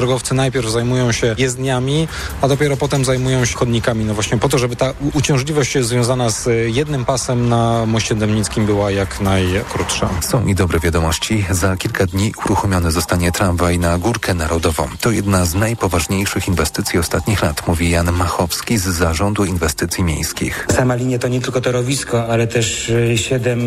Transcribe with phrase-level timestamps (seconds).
[0.00, 2.08] drogowcy najpierw zajmują się jezdniami,
[2.42, 4.04] a dopiero potem zajmują się chodnikami.
[4.04, 8.90] No właśnie po to, żeby ta uciążliwość związana z jednym pasem na moście Dębnickim była
[8.90, 10.08] jak najkrótsza.
[10.20, 11.44] Są i dobre wiadomości.
[11.50, 14.88] Za kilka dni uruchomiony zostanie tramwaj na Górkę Narodową.
[15.00, 20.66] To jedna z najpoważniejszych inwestycji ostatnich lat, mówi Jan Machowski z Zarządu Inwestycji Miejskich.
[20.76, 23.60] Sama linia to nie tylko torowisko, ale też e, siedem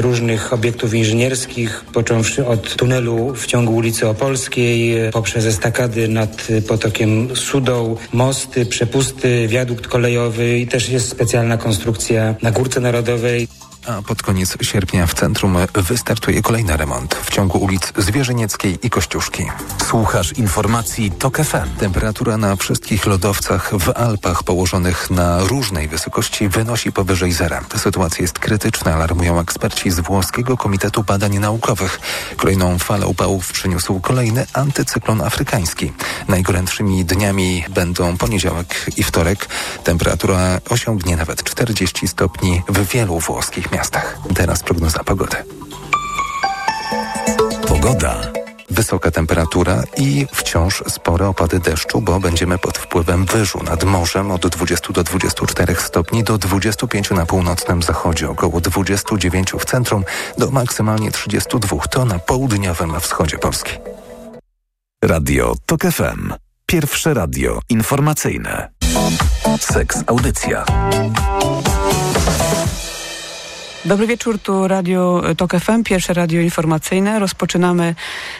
[0.00, 7.36] różnych obiektów inżynierskich, począwszy od tunelu w ciągu ulicy Opolskiej, e, poprzez estakady nad potokiem
[7.36, 13.48] Sudą, mosty, przepusty, wiadukt kolejowy i też jest specjalna konstrukcja na Górce Narodowej
[13.86, 19.46] a pod koniec sierpnia w centrum wystartuje kolejny remont w ciągu ulic Zwierzynieckiej i Kościuszki.
[19.86, 21.76] Słuchasz informacji TOK FM.
[21.78, 27.64] Temperatura na wszystkich lodowcach w Alpach położonych na różnej wysokości wynosi powyżej zera.
[27.76, 32.00] Sytuacja jest krytyczna, alarmują eksperci z włoskiego Komitetu Badań Naukowych.
[32.36, 35.92] Kolejną falę upałów przyniósł kolejny antycyklon afrykański.
[36.28, 39.48] Najgorętszymi dniami będą poniedziałek i wtorek.
[39.84, 44.18] Temperatura osiągnie nawet 40 stopni w wielu włoskich miastach miastach.
[44.34, 45.36] Teraz prognoza pogody.
[47.68, 48.20] Pogoda.
[48.70, 54.46] Wysoka temperatura i wciąż spore opady deszczu, bo będziemy pod wpływem wyżu nad morzem od
[54.46, 60.04] 20 do 24 stopni do 25 na północnym zachodzie, około 29 w centrum
[60.38, 63.72] do maksymalnie 32 to na południowym wschodzie Polski.
[65.04, 66.32] Radio TOK FM.
[66.66, 68.68] Pierwsze radio informacyjne.
[69.60, 70.64] Seks Audycja.
[73.86, 77.18] Dobry wieczór, tu Radio TOK FM, pierwsze radio informacyjne.
[77.18, 77.94] Rozpoczynamy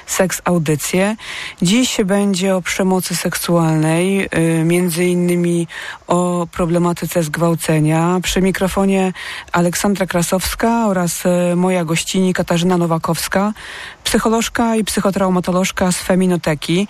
[0.07, 1.17] seks audycję.
[1.63, 4.29] Dziś będzie o przemocy seksualnej,
[4.61, 5.67] y, między innymi
[6.07, 8.21] o problematyce zgwałcenia.
[8.23, 9.13] Przy mikrofonie
[9.53, 13.53] Aleksandra Krasowska oraz y, moja gościni Katarzyna Nowakowska,
[14.05, 16.89] psycholożka i psychotraumatolożka z Feminoteki.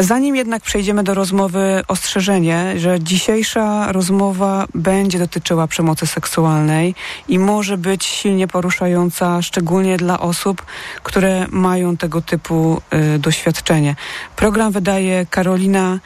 [0.00, 6.94] Zanim jednak przejdziemy do rozmowy, ostrzeżenie, że dzisiejsza rozmowa będzie dotyczyła przemocy seksualnej
[7.28, 10.66] i może być silnie poruszająca, szczególnie dla osób,
[11.02, 12.80] które mają tego typu
[13.14, 13.96] y, doświadczenie.
[14.36, 15.98] Program wydaje Karolina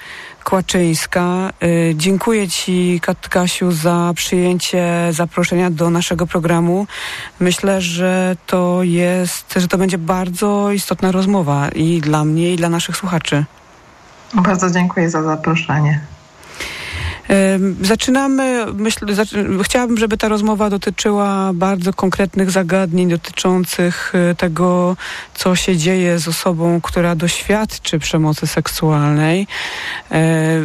[0.45, 1.53] Kłaczyńska.
[1.63, 6.87] Y, dziękuję Ci, Katkasiu, za przyjęcie zaproszenia do naszego programu.
[7.41, 12.69] Myślę, że to jest, że to będzie bardzo istotna rozmowa i dla mnie, i dla
[12.69, 13.45] naszych słuchaczy.
[14.35, 16.01] Bardzo dziękuję za zaproszenie.
[17.83, 19.09] Zaczynamy, myślę,
[19.63, 24.97] chciałabym, żeby ta rozmowa dotyczyła bardzo konkretnych zagadnień dotyczących e, tego,
[25.35, 29.47] co się dzieje z osobą, która doświadczy przemocy seksualnej,
[30.11, 30.21] e,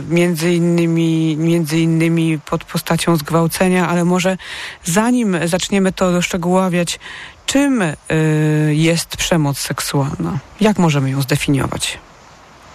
[0.09, 4.37] między innymi, między innymi pod postacią zgwałcenia, ale może
[4.83, 6.99] zanim zaczniemy to doszczegóławiać,
[7.45, 7.95] czym e,
[8.69, 10.39] jest przemoc seksualna?
[10.61, 11.99] Jak możemy ją zdefiniować?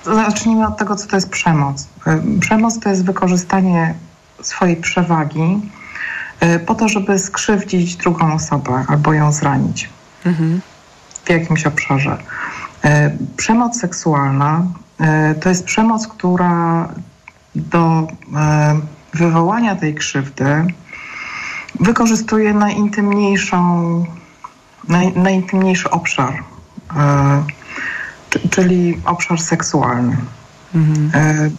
[0.05, 1.89] Zacznijmy od tego, co to jest przemoc.
[2.07, 3.95] Y, przemoc to jest wykorzystanie
[4.43, 5.71] swojej przewagi
[6.43, 9.91] y, po to, żeby skrzywdzić drugą osobę albo ją zranić
[10.27, 10.61] mhm.
[11.25, 12.19] w jakimś obszarze.
[12.85, 12.89] Y,
[13.37, 14.67] przemoc seksualna
[15.41, 16.89] to jest przemoc, która
[17.55, 18.07] do
[19.15, 20.67] wywołania tej krzywdy
[21.81, 23.59] wykorzystuje najintymniejszą,
[24.89, 26.43] naj, najintymniejszy obszar
[28.51, 30.17] czyli obszar seksualny.
[30.75, 31.11] Mhm.
[31.15, 31.51] E,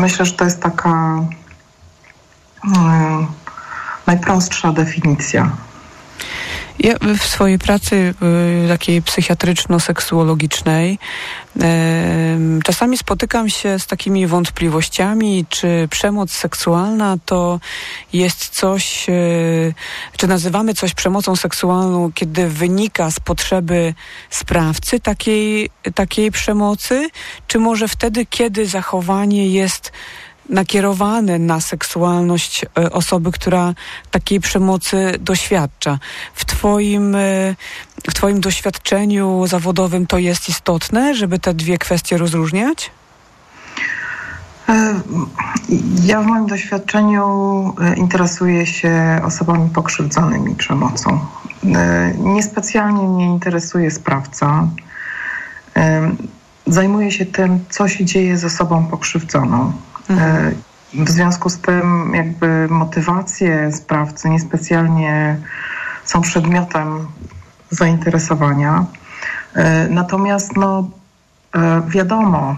[0.00, 1.24] myślę, że to jest taka
[2.76, 3.26] e,
[4.06, 5.56] najprostsza definicja
[6.78, 8.14] ja w swojej pracy
[8.64, 10.98] y, takiej psychiatryczno-seksuologicznej
[12.64, 17.60] czasami spotykam się z takimi wątpliwościami, czy przemoc seksualna to
[18.12, 19.74] jest coś, y,
[20.16, 23.94] czy nazywamy coś przemocą seksualną, kiedy wynika z potrzeby
[24.30, 27.08] sprawcy takiej, takiej przemocy,
[27.46, 29.92] czy może wtedy, kiedy zachowanie jest
[30.48, 33.74] nakierowane na seksualność e, osoby, która
[34.10, 35.98] takiej przemocy doświadcza.
[36.34, 37.54] W twoim, e,
[38.10, 42.90] w twoim doświadczeniu zawodowym to jest istotne, żeby te dwie kwestie rozróżniać?
[44.68, 45.00] E,
[46.04, 47.24] ja w moim doświadczeniu
[47.96, 51.20] interesuję się osobami pokrzywdzonymi przemocą.
[52.18, 54.68] Niespecjalnie mnie interesuje sprawca.
[56.66, 59.72] Zajmuję się tym, co się dzieje z osobą pokrzywdzoną.
[60.10, 60.54] Mhm.
[60.94, 65.36] W związku z tym jakby motywacje sprawcy niespecjalnie
[66.04, 67.06] są przedmiotem
[67.70, 68.86] zainteresowania.
[69.54, 70.88] E, natomiast no,
[71.54, 72.56] e, wiadomo,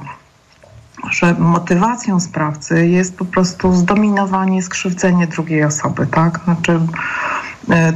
[1.10, 6.40] że motywacją sprawcy jest po prostu zdominowanie, skrzywdzenie drugiej osoby, tak?
[6.44, 6.80] Znaczy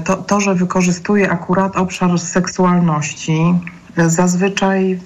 [0.04, 3.54] to, to że wykorzystuje akurat obszar seksualności
[3.96, 5.00] zazwyczaj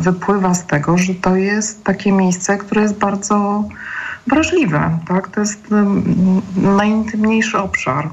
[0.00, 3.64] wypływa z tego, że to jest takie miejsce, które jest bardzo
[4.26, 4.98] wrażliwe.
[5.08, 5.28] Tak?
[5.28, 5.66] To jest
[6.56, 8.04] najintymniejszy obszar,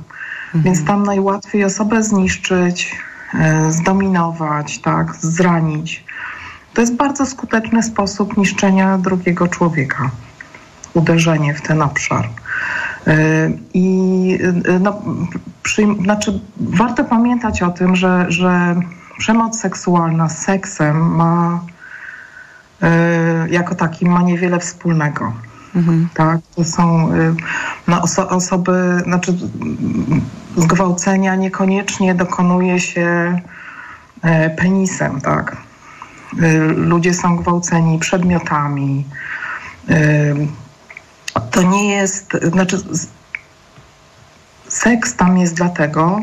[0.46, 0.64] mhm.
[0.64, 2.96] więc tam najłatwiej osobę zniszczyć,
[3.34, 5.16] e, zdominować, tak?
[5.16, 6.04] zranić.
[6.74, 10.12] To jest bardzo skuteczny sposób niszczenia drugiego człowieka.
[10.94, 12.30] Uderzenie w ten obszar.
[13.08, 14.38] E, I
[14.68, 15.02] e, no,
[15.64, 18.76] przy, znaczy, warto pamiętać o tym, że, że
[19.22, 21.62] przemoc seksualna z seksem ma
[23.50, 25.34] jako takim ma niewiele wspólnego.
[25.76, 26.10] Mhm.
[26.14, 27.36] Tak, to są y,
[27.88, 29.34] no, oso osoby, znaczy
[30.58, 33.40] zgwałcenia niekoniecznie dokonuje się
[34.22, 35.58] e, penisem, tak.
[36.76, 39.06] Ludzie są gwałceni przedmiotami.
[41.52, 42.78] To nie jest, znaczy
[44.68, 46.22] seks tam jest dlatego,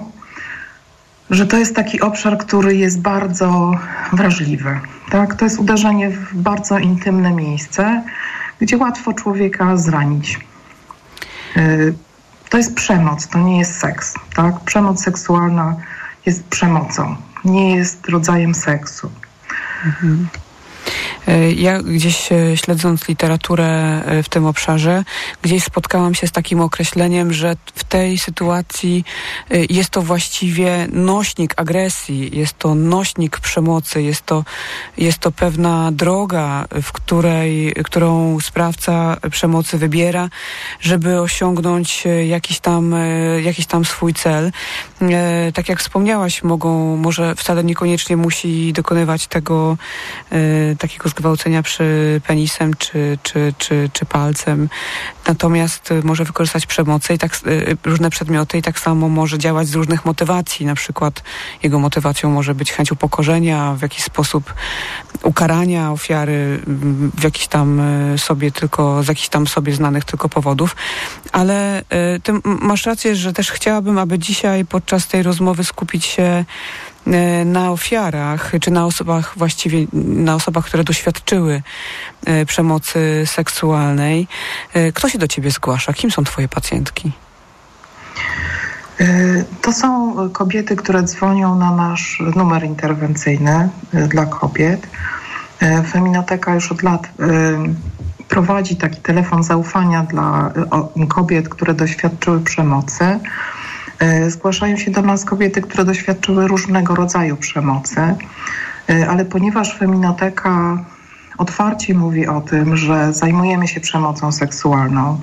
[1.30, 3.72] że to jest taki obszar, który jest bardzo
[4.12, 4.80] wrażliwy.
[5.10, 5.34] Tak?
[5.34, 8.02] To jest uderzenie w bardzo intymne miejsce,
[8.60, 10.40] gdzie łatwo człowieka zranić.
[11.56, 11.94] Y,
[12.48, 14.14] to jest przemoc, to nie jest seks.
[14.34, 14.60] Tak?
[14.60, 15.76] Przemoc seksualna
[16.26, 19.10] jest przemocą, nie jest rodzajem seksu.
[19.86, 20.28] Mhm.
[21.28, 25.04] E, ja gdzieś e, śledząc literaturę e, w tym obszarze,
[25.42, 29.04] gdzieś spotkałam się z takim określeniem, że w tej sytuacji
[29.70, 34.44] jest to właściwie nośnik agresji, jest to nośnik przemocy, jest to,
[34.98, 40.28] jest to pewna droga, w której, którą sprawca przemocy wybiera,
[40.80, 42.94] żeby osiągnąć jakiś tam,
[43.42, 44.52] jakiś tam swój cel.
[45.54, 49.76] Tak jak wspomniałaś, mogą, może wcale niekoniecznie musi dokonywać tego
[50.78, 54.68] takiego zgwałcenia przy penisem czy, czy, czy, czy palcem.
[55.26, 59.68] Natomiast y, może wykorzystać przemocę i tak y, różne przedmioty i tak samo może działać
[59.68, 60.66] z różnych motywacji.
[60.66, 61.22] Na przykład
[61.62, 64.54] jego motywacją może być chęć upokorzenia, w jakiś sposób
[65.22, 66.60] ukarania ofiary
[67.14, 67.80] w jakiś tam
[68.14, 70.76] y, sobie tylko, z jakichś tam sobie znanych tylko powodów.
[71.32, 71.82] Ale
[72.22, 76.44] ty masz rację, że też chciałabym, aby dzisiaj podczas tej rozmowy skupić się
[77.44, 81.62] na ofiarach, czy na osobach właściwie, na osobach, które doświadczyły
[82.26, 84.28] e, przemocy seksualnej.
[84.74, 85.92] E, kto się do ciebie zgłasza?
[85.92, 87.12] Kim są twoje pacjentki?
[89.62, 94.86] To są kobiety, które dzwonią na nasz numer interwencyjny dla kobiet.
[95.92, 97.08] Feminoteka już od lat
[98.28, 100.52] prowadzi taki telefon zaufania dla
[101.08, 103.20] kobiet, które doświadczyły przemocy.
[103.98, 108.00] E, zgłaszają się do nas kobiety, które doświadczyły różnego rodzaju przemocy,
[108.90, 110.84] e, ale ponieważ feminoteka
[111.38, 115.20] otwarcie mówi o tym, że zajmujemy się przemocą seksualną,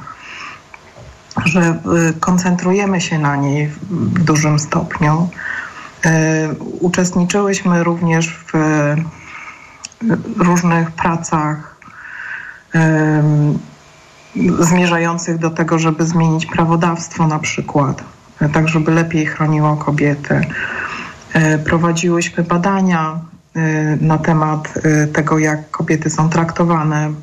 [1.46, 1.78] że e,
[2.20, 5.30] koncentrujemy się na niej w dużym stopniu.
[6.80, 8.54] Uczestniczyłyśmy również w
[10.38, 11.76] różnych pracach
[14.60, 18.04] zmierzających do tego, żeby zmienić prawodawstwo na przykład
[18.54, 20.42] tak żeby lepiej chroniło kobiety.
[21.34, 23.20] E, prowadziłyśmy badania
[23.56, 23.62] e,
[24.02, 27.14] na temat e, tego, jak kobiety są traktowane,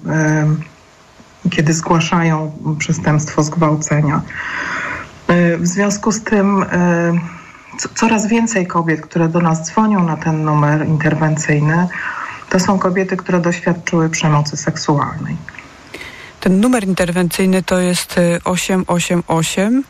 [1.51, 4.23] kiedy zgłaszają przestępstwo zgwałcenia.
[5.59, 6.65] W związku z tym
[7.95, 11.89] coraz więcej kobiet, które do nas dzwonią na ten numer interwencyjny,
[12.51, 15.37] to są kobiety, które doświadczyły przemocy seksualnej.
[16.41, 19.83] Ten numer interwencyjny to jest 888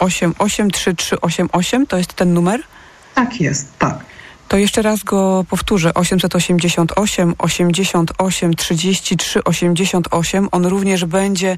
[0.00, 2.60] 88388 to jest ten numer?
[3.14, 3.98] Tak jest, tak.
[4.50, 5.94] To jeszcze raz go powtórzę.
[5.94, 10.48] 888 88 33 88.
[10.52, 11.56] On również będzie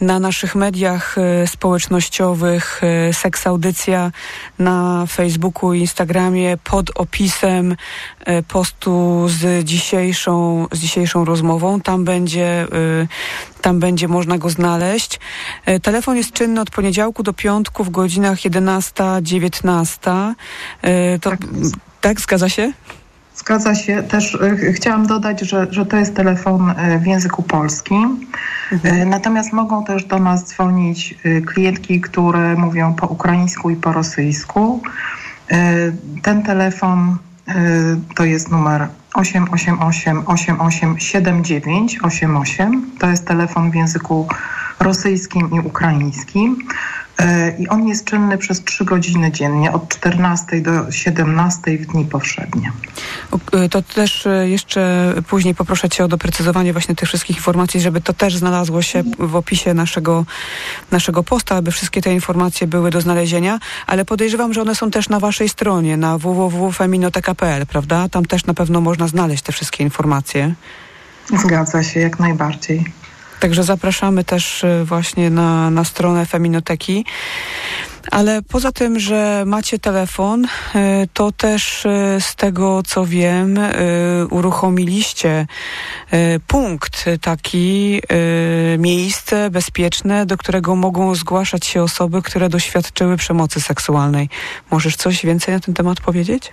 [0.00, 4.12] na naszych mediach e, społecznościowych e, Seks Audycja
[4.58, 7.76] na Facebooku i Instagramie pod opisem
[8.20, 11.80] e, postu z dzisiejszą, z dzisiejszą rozmową.
[11.80, 12.66] Tam będzie,
[13.60, 15.20] tam będzie można go znaleźć.
[15.82, 20.34] Telefon jest czynny od poniedziałku do piątku w godzinach 11-19.
[21.20, 21.40] To, tak,
[22.00, 22.72] tak, zgadza się?
[23.38, 24.02] Zgadza się.
[24.02, 28.26] Też y, chciałam dodać, że, że to jest telefon y, w języku polskim.
[28.72, 28.96] Mhm.
[28.96, 31.14] Y, natomiast mogą też do nas dzwonić
[31.46, 34.82] klientki, które mówią po ukraińsku i po rosyjsku.
[36.22, 37.16] Ten telefon
[38.16, 42.90] to jest numer 888 887988.
[42.98, 44.28] To jest telefon w języku
[44.80, 46.56] rosyjskim i ukraińskim.
[47.18, 52.04] E, I on jest czynny przez 3 godziny dziennie, od 14 do 17 w dni
[52.04, 52.72] powszednie.
[53.30, 58.00] O, To też e, jeszcze później poproszę Cię o doprecyzowanie właśnie tych wszystkich informacji, żeby
[58.00, 60.24] to też znalazło się w opisie naszego,
[60.90, 65.08] naszego posta, aby wszystkie te informacje były do znalezienia, ale podejrzewam, że one są też
[65.08, 68.08] na Waszej stronie, na www.feminoteka.pl, prawda?
[68.08, 70.54] Tam też na pewno można znaleźć te wszystkie informacje.
[71.36, 72.97] Zgadza się, jak najbardziej.
[73.40, 77.04] Także zapraszamy też y, właśnie na, na stronę Feminoteki.
[78.10, 80.48] Ale poza tym, że macie telefon, y,
[81.12, 83.58] to też y, z tego co wiem,
[84.30, 85.46] uruchomiliście
[86.46, 88.00] punkt taki,
[88.78, 94.28] miejsce bezpieczne, do którego mogą zgłaszać się osoby, które doświadczyły przemocy seksualnej.
[94.70, 96.52] Możesz coś więcej na ten temat powiedzieć?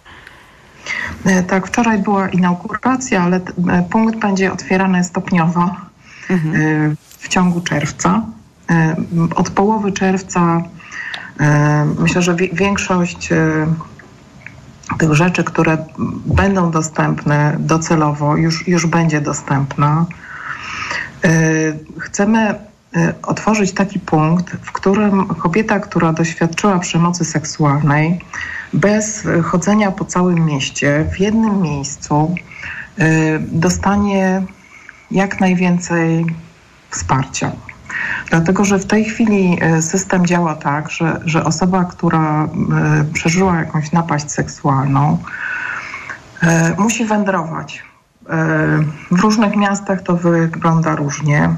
[1.47, 3.41] Tak, wczoraj była inauguracja, ale
[3.89, 5.75] punkt będzie otwierany stopniowo
[6.29, 6.95] mhm.
[7.19, 8.21] w ciągu czerwca.
[8.69, 8.95] E,
[9.35, 10.61] od połowy czerwca
[11.39, 13.29] e, myślę, że większość
[14.97, 15.77] tych rzeczy, które
[16.25, 20.05] będą dostępne docelowo, już, już będzie dostępna.
[21.99, 22.55] Chcemy
[23.23, 28.19] otworzyć taki punkt, w którym kobieta, która doświadczyła przemocy seksualnej,
[28.73, 32.35] bez chodzenia po całym mieście, w jednym miejscu,
[33.39, 34.41] dostanie
[35.11, 36.25] jak najwięcej
[36.89, 37.51] wsparcia.
[38.29, 42.47] Dlatego, że w tej chwili e, system działa tak, że, że osoba, która e,
[43.13, 45.17] przeżyła jakąś napaść seksualną,
[46.43, 47.83] e, musi wędrować.
[49.11, 51.49] W różnych miastach to wygląda różnie.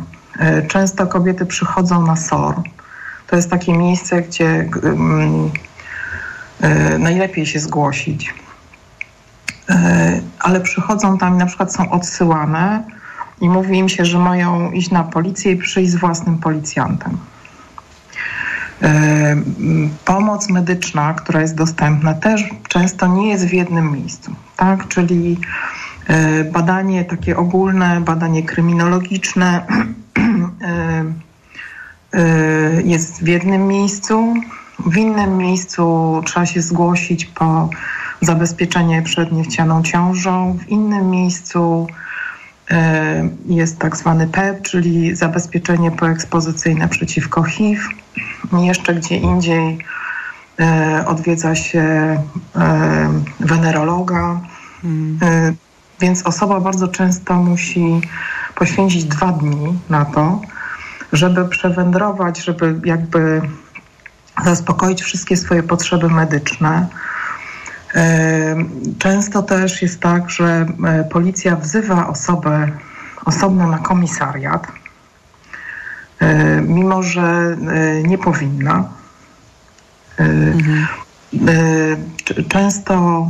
[0.68, 2.56] Często kobiety przychodzą na SOR.
[3.28, 4.70] To jest takie miejsce, gdzie
[7.00, 8.34] najlepiej się zgłosić.
[10.40, 12.84] Ale przychodzą tam na przykład są odsyłane
[13.42, 17.18] i mówi im się, że mają iść na policję i przyjść z własnym policjantem.
[18.82, 19.36] E,
[20.06, 24.88] pomoc medyczna, która jest dostępna, też często nie jest w jednym miejscu, tak?
[24.88, 25.40] Czyli
[26.08, 29.66] e, badanie takie ogólne, badanie kryminologiczne
[32.14, 34.34] e, jest w jednym miejscu.
[34.86, 37.70] W innym miejscu trzeba się zgłosić po
[38.22, 40.58] zabezpieczenie przed niechcianą ciążą.
[40.58, 41.88] W innym miejscu
[43.46, 47.82] jest tak zwany PEP, czyli zabezpieczenie poekspozycyjne przeciwko HIV.
[48.62, 49.78] Jeszcze gdzie indziej
[50.60, 52.24] e, odwiedza się e,
[53.40, 54.40] wenerologa.
[54.82, 55.20] Hmm.
[56.00, 58.02] Więc osoba bardzo często musi
[58.56, 60.42] poświęcić dwa dni na to,
[61.14, 63.42] żeby przewędrować, żeby jakby
[64.46, 66.88] zaspokoić wszystkie swoje potrzeby medyczne
[69.00, 72.72] Często też jest tak, że e, policja wzywa osobę
[73.26, 74.68] osobno na komisariat,
[76.20, 78.84] e, mimo że e, nie powinna.
[80.18, 80.88] Mhm.
[82.50, 83.28] Często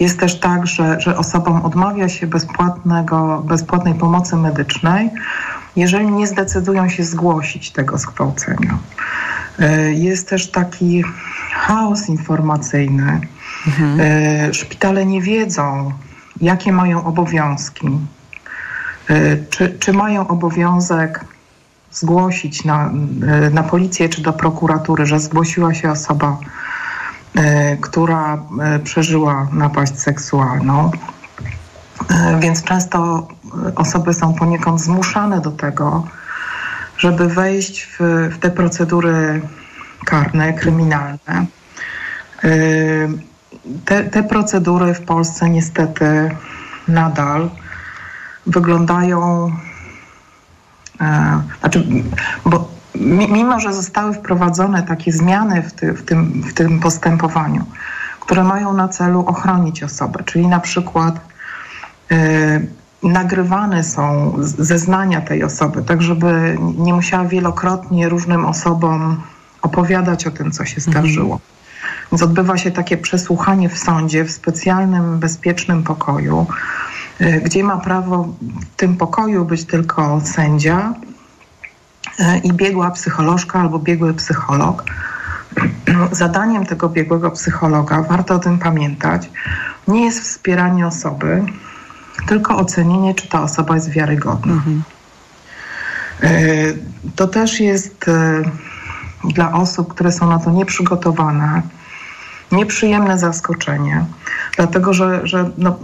[0.00, 5.10] jest też tak, że, że osobom odmawia się bezpłatnego, bezpłatnej pomocy medycznej,
[5.76, 8.78] jeżeli nie zdecydują się zgłosić tego zgwałcenia.
[9.94, 11.04] Jest też taki
[11.52, 13.20] chaos informacyjny.
[13.66, 14.00] Mhm.
[14.00, 15.92] E, szpitale nie wiedzą,
[16.40, 17.86] jakie mają obowiązki.
[19.08, 21.24] E, czy, czy mają obowiązek
[21.92, 22.90] zgłosić na,
[23.26, 26.38] e, na policję czy do prokuratury, że zgłosiła się osoba,
[27.80, 28.38] która
[28.84, 30.90] przeżyła napaść seksualną.
[32.40, 33.28] Więc często
[33.76, 36.06] osoby są poniekąd zmuszane do tego,
[37.04, 39.40] żeby wejść w, w te procedury
[40.06, 41.46] karne, kryminalne.
[42.44, 43.08] Y,
[43.84, 46.30] te, te procedury w Polsce niestety
[46.88, 47.50] nadal
[48.46, 49.52] wyglądają,
[51.00, 51.86] e, znaczy,
[52.46, 52.68] bo
[53.30, 57.64] mimo, że zostały wprowadzone takie zmiany w, ty, w, tym, w tym postępowaniu,
[58.20, 61.20] które mają na celu ochronić osobę, czyli na przykład
[62.12, 69.22] y, nagrywane są zeznania tej osoby, tak żeby nie musiała wielokrotnie różnym osobom
[69.62, 71.40] opowiadać o tym, co się zdarzyło.
[72.12, 76.46] Więc odbywa się takie przesłuchanie w sądzie w specjalnym, bezpiecznym pokoju,
[77.20, 78.28] y, gdzie ma prawo
[78.60, 80.94] w tym pokoju być tylko sędzia
[82.20, 84.84] y, i biegła psycholożka albo biegły psycholog.
[86.12, 89.30] Zadaniem tego biegłego psychologa, warto o tym pamiętać,
[89.88, 91.42] nie jest wspieranie osoby,
[92.26, 94.52] tylko ocenienie, czy ta osoba jest wiarygodna.
[94.52, 94.82] Mhm.
[96.22, 96.78] Y,
[97.16, 98.04] to też jest
[99.24, 101.62] dla osób, które są na to nieprzygotowane,
[102.52, 104.04] nieprzyjemne zaskoczenie,
[104.56, 105.78] dlatego że, że no,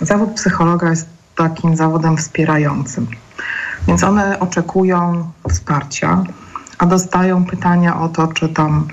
[0.00, 3.06] y, zawód psychologa jest takim zawodem wspierającym.
[3.88, 6.24] Więc one oczekują wsparcia,
[6.78, 8.88] a dostają pytania o to, czy tam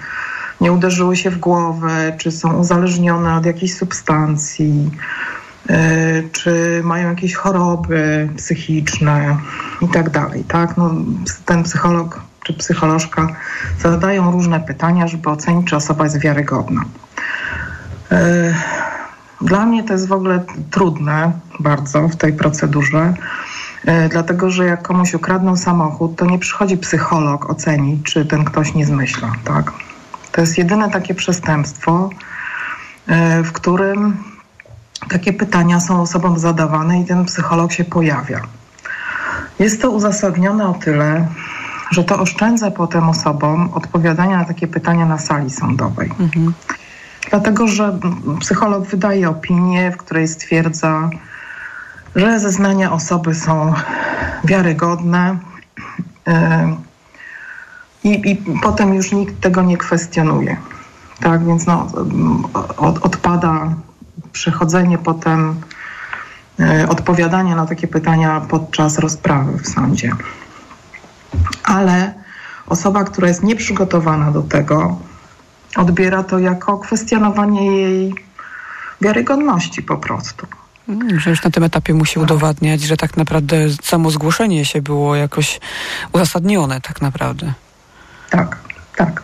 [0.61, 4.91] nie uderzyły się w głowę, czy są uzależnione od jakiejś substancji,
[6.31, 9.37] czy mają jakieś choroby psychiczne
[9.81, 10.43] i tak dalej.
[10.43, 10.77] Tak?
[10.77, 10.95] No,
[11.45, 13.27] ten psycholog czy psycholożka
[13.79, 16.81] zadają różne pytania, żeby ocenić, czy osoba jest wiarygodna.
[18.11, 18.55] Y,
[19.41, 23.13] dla mnie to jest w ogóle trudne bardzo w tej procedurze,
[23.87, 28.73] y, dlatego że jak komuś ukradną samochód, to nie przychodzi psycholog ocenić, czy ten ktoś
[28.73, 29.31] nie zmyśla.
[29.43, 29.71] Tak?
[30.31, 32.09] To jest jedyne takie przestępstwo,
[33.43, 34.17] w którym
[35.09, 38.41] takie pytania są osobom zadawane i ten psycholog się pojawia.
[39.59, 41.27] Jest to uzasadnione o tyle,
[41.91, 46.11] że to oszczędza potem osobom odpowiadania na takie pytania na sali sądowej.
[46.19, 46.53] Mhm.
[47.29, 47.99] Dlatego, że
[48.39, 51.09] psycholog wydaje opinię, w której stwierdza,
[52.15, 53.73] że zeznania osoby są
[54.43, 55.37] wiarygodne
[56.27, 56.33] yy,
[58.03, 60.57] i, i potem już nikt tego nie kwestionuje.
[61.19, 61.87] Tak, więc no,
[62.77, 63.73] od, odpada
[64.31, 65.61] przechodzenie potem
[66.59, 70.11] yy, odpowiadania na takie pytania podczas rozprawy w sądzie.
[71.63, 72.13] Ale
[72.67, 74.99] osoba, która jest nieprzygotowana do tego,
[75.75, 78.15] odbiera to jako kwestionowanie jej
[79.01, 80.47] wiarygodności po prostu.
[80.89, 85.15] Mm, że już na tym etapie musi udowadniać, że tak naprawdę samo zgłoszenie się było
[85.15, 85.59] jakoś
[86.13, 87.53] uzasadnione tak naprawdę.
[88.29, 88.57] Tak,
[88.95, 89.23] tak.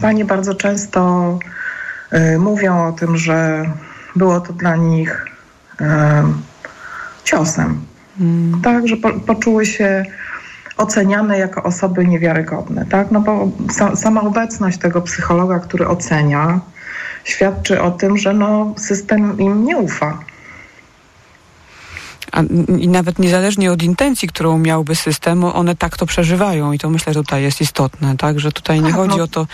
[0.00, 1.38] Panie bardzo często
[2.38, 3.66] mówią o tym, że
[4.16, 5.26] było to dla nich
[5.80, 5.84] y,
[7.24, 7.80] ciosem.
[8.18, 8.60] Hmm.
[8.62, 10.04] Tak, że po, poczuły się
[10.76, 13.10] oceniane jako osoby niewiarygodne, tak?
[13.10, 16.60] No bo sa, sama obecność tego psychologa, który ocenia,
[17.24, 20.18] świadczy o tym, że no, system im nie ufa.
[22.32, 22.42] A,
[22.78, 27.14] I nawet niezależnie od intencji, którą miałby system, one tak to przeżywają i to myślę,
[27.14, 28.40] że tutaj jest istotne, tak?
[28.40, 29.24] Że tutaj nie tak, chodzi no.
[29.24, 29.46] o to,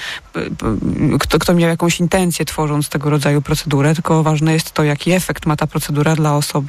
[1.20, 5.46] kto, kto miał jakąś intencję tworząc tego rodzaju procedurę, tylko ważne jest to, jaki efekt
[5.46, 6.66] ma ta procedura dla osób,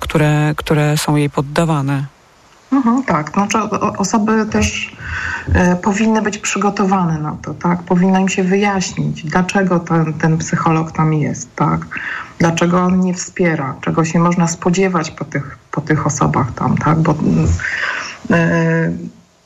[0.00, 2.11] które, które są jej poddawane.
[2.72, 3.58] Mhm, tak, znaczy
[3.98, 4.96] osoby też
[5.54, 7.82] e, powinny być przygotowane na to, tak?
[7.82, 11.86] Powinno im się wyjaśnić, dlaczego ten, ten psycholog tam jest, tak?
[12.38, 16.98] Dlaczego on nie wspiera, czego się można spodziewać po tych, po tych osobach tam, tak?
[16.98, 17.14] Bo
[18.30, 18.92] e,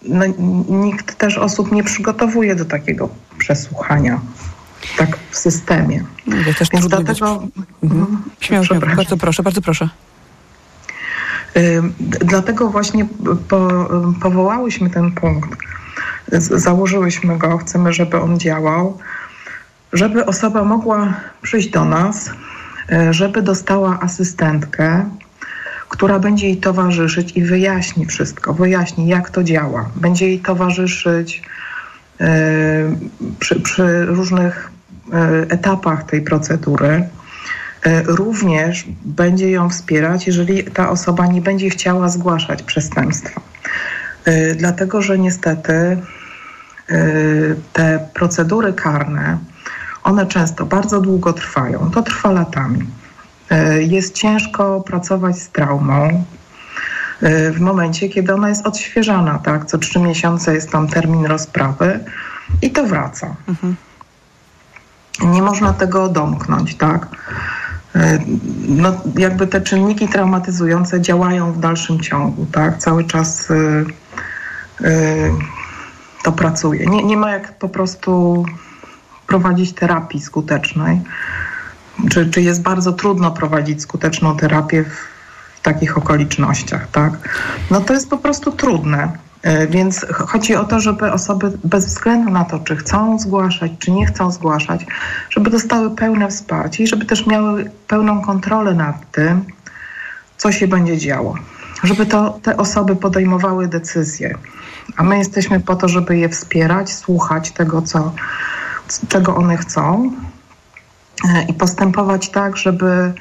[0.03, 0.25] no,
[0.69, 4.21] nikt też osób nie przygotowuje do takiego przesłuchania
[4.97, 6.05] tak w systemie.
[6.27, 7.37] No, też Więc dlatego...
[7.57, 7.67] Być...
[7.83, 8.23] Mhm.
[8.41, 8.87] Śmiało, śmiało.
[8.97, 9.89] Bardzo proszę, bardzo proszę.
[12.21, 13.07] Dlatego właśnie
[13.49, 13.89] po,
[14.23, 15.51] powołałyśmy ten punkt,
[16.51, 18.99] założyłyśmy go, chcemy, żeby on działał,
[19.93, 22.31] żeby osoba mogła przyjść do nas,
[22.93, 25.11] e, żeby dostała asystentkę,
[25.89, 29.91] która będzie jej towarzyszyć i wyjaśni wszystko, wyjaśni jak to działa.
[29.97, 31.43] Będzie jej towarzyszyć
[32.21, 32.97] e,
[33.39, 34.71] przy, przy różnych
[35.13, 37.09] e, etapach tej procedury
[38.05, 43.41] również będzie ją wspierać, jeżeli ta osoba nie będzie chciała zgłaszać przestępstwa.
[44.25, 45.97] E, dlatego, że niestety e,
[47.73, 49.39] te procedury karne,
[50.03, 51.91] one często bardzo długo trwają.
[51.91, 52.87] To trwa latami.
[53.79, 56.25] Jest ciężko pracować z traumą
[57.53, 59.65] w momencie, kiedy ona jest odświeżana, tak?
[59.65, 62.01] Co trzy miesiące jest tam termin rozprawy
[62.63, 63.37] i to wraca.
[63.49, 63.77] Mhm.
[65.25, 67.07] Nie można tego domknąć, tak?
[67.97, 68.19] E,
[68.69, 72.79] no, jakby te czynniki traumatyzujące działają w dalszym ciągu, tak?
[72.79, 73.55] Cały czas y,
[74.81, 75.31] y,
[76.25, 76.87] to pracuje.
[76.87, 78.45] Nie, nie ma jak po prostu
[79.27, 81.01] prowadzić terapii skutecznej.
[82.11, 84.85] Czy, czy jest bardzo trudno prowadzić skuteczną terapię
[85.55, 87.13] w takich okolicznościach, tak?
[87.71, 89.26] No to jest po prostu trudne.
[89.47, 93.91] E, więc chodzi o to, żeby osoby bez względu na to, czy chcą zgłaszać, czy
[93.91, 94.87] nie chcą zgłaszać,
[95.31, 99.45] żeby dostały pełne wsparcie i żeby też miały pełną kontrolę nad tym,
[100.37, 101.35] co się będzie działo.
[101.83, 104.39] Żeby to te osoby podejmowały decyzje.
[104.97, 108.13] A my jesteśmy po to, żeby je wspierać, słuchać tego, co,
[109.09, 110.11] czego one chcą
[111.29, 113.13] e, i postępować tak, żeby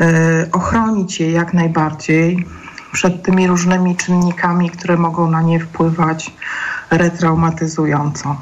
[0.00, 2.46] e, ochronić je jak najbardziej
[2.96, 6.32] przed tymi różnymi czynnikami, które mogą na nie wpływać
[6.90, 8.36] retraumatyzująco.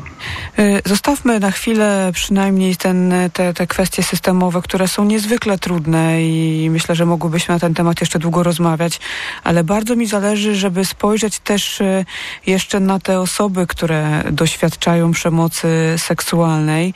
[0.58, 6.68] Y, zostawmy na chwilę przynajmniej ten, te, te kwestie systemowe, które są niezwykle trudne i
[6.70, 9.00] myślę, że mogłybyśmy na ten temat jeszcze długo rozmawiać,
[9.44, 12.04] ale bardzo mi zależy, żeby spojrzeć też y,
[12.46, 16.94] jeszcze na te osoby, które doświadczają przemocy seksualnej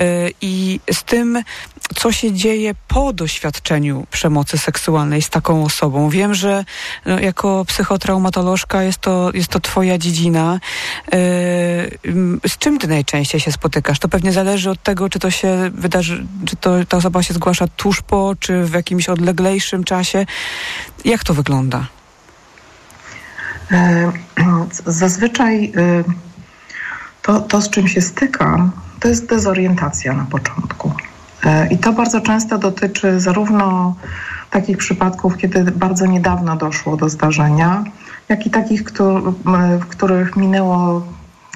[0.00, 1.42] y, i z tym,
[1.94, 6.10] co się dzieje po doświadczeniu przemocy seksualnej z taką osobą.
[6.10, 6.64] Wiem, że
[7.06, 10.60] no, jako psychotraumatolożka jest to, jest to twoja dziedzina
[12.48, 13.98] Z czym ty najczęściej się spotykasz?
[13.98, 17.68] To pewnie zależy od tego, czy to się wydarzy, czy to, ta osoba się zgłasza
[17.68, 20.26] tuż po, czy w jakimś odleglejszym czasie.
[21.04, 21.86] Jak to wygląda?
[24.86, 25.72] Zazwyczaj
[27.22, 28.70] to, to, z czym się stykam,
[29.00, 30.92] to jest dezorientacja na początku.
[31.70, 33.94] I to bardzo często dotyczy zarówno
[34.50, 37.84] takich przypadków, kiedy bardzo niedawno doszło do zdarzenia,
[38.28, 38.82] jak i takich,
[39.80, 41.06] w których minęło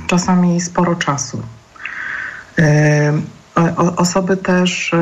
[0.06, 1.42] czasami sporo czasu.
[3.96, 4.94] Osoby też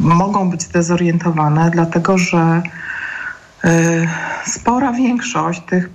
[0.00, 2.62] mogą być zdezorientowane, dlatego że
[4.46, 5.90] spora większość tych,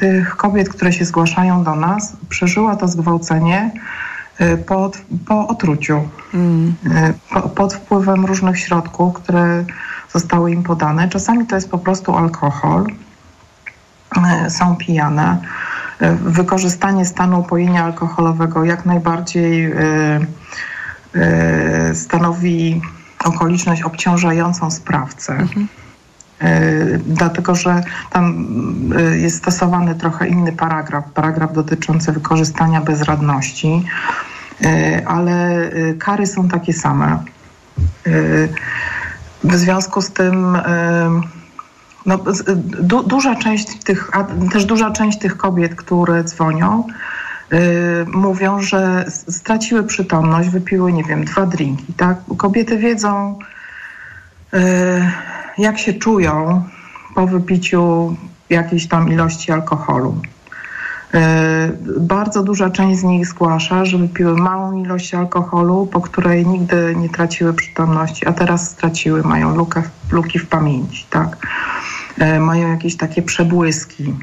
[0.00, 3.70] tych kobiet, które się zgłaszają do nas, przeżyła to zgwałcenie
[4.66, 6.74] pod, po otruciu, mm.
[7.30, 9.64] po, pod wpływem różnych środków, które
[10.12, 11.08] zostały im podane.
[11.08, 12.86] Czasami to jest po prostu alkohol,
[14.48, 15.38] są pijane.
[16.24, 19.74] Wykorzystanie stanu upojenia alkoholowego jak najbardziej
[21.94, 22.82] stanowi
[23.24, 25.32] okoliczność obciążającą sprawcę.
[25.32, 25.68] Mhm.
[27.06, 28.48] Dlatego, że tam
[29.14, 33.84] jest stosowany trochę inny paragraf, paragraf dotyczący wykorzystania bezradności,
[35.06, 37.24] ale kary są takie same.
[39.44, 40.58] W związku z tym
[42.06, 42.18] no,
[42.80, 44.10] du, duża część tych,
[44.52, 46.84] też duża część tych kobiet, które dzwonią,
[48.12, 51.92] mówią, że straciły przytomność, wypiły, nie wiem, dwa drinki.
[51.92, 52.18] Tak?
[52.36, 53.38] Kobiety wiedzą,
[55.58, 56.64] jak się czują
[57.14, 58.16] po wypiciu
[58.50, 60.16] jakiejś tam ilości alkoholu.
[62.00, 67.08] Bardzo duża część z nich zgłasza, że wypiły małą ilość alkoholu, po której nigdy nie
[67.08, 71.36] traciły przytomności, a teraz straciły, mają lukę, luki w pamięci, tak?
[72.40, 74.14] Mają jakieś takie przebłyski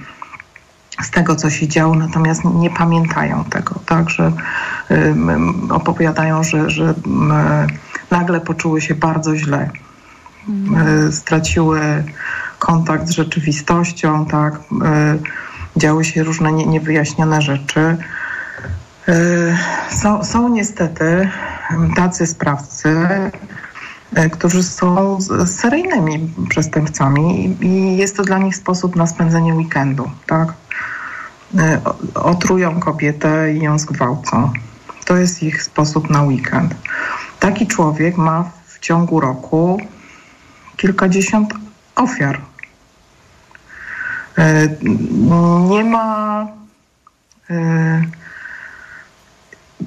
[1.02, 4.10] z tego, co się działo, natomiast nie pamiętają tego, tak?
[4.10, 4.32] Że
[5.70, 6.94] opowiadają, że, że
[8.12, 9.70] nagle poczuły się bardzo źle
[10.50, 12.04] E, straciły
[12.60, 14.54] kontakt z rzeczywistością, tak,
[14.86, 15.18] e,
[15.78, 17.98] działy się różne niewyjaśnione rzeczy.
[19.08, 19.16] E,
[19.90, 21.30] są, są niestety
[21.96, 22.96] tacy sprawcy,
[24.32, 30.54] którzy są seryjnymi przestępcami i jest to dla nich sposób na spędzenie weekendu, tak?
[32.16, 34.52] Otrują kobietę i ją zgwałcą.
[35.06, 36.76] To jest ich sposób na weekend.
[37.40, 39.82] Taki człowiek ma w ciągu roku
[40.78, 41.54] kilkadziesiąt
[41.96, 42.42] ofiar.
[44.38, 44.68] E,
[45.70, 46.48] nie ma
[47.50, 48.04] e,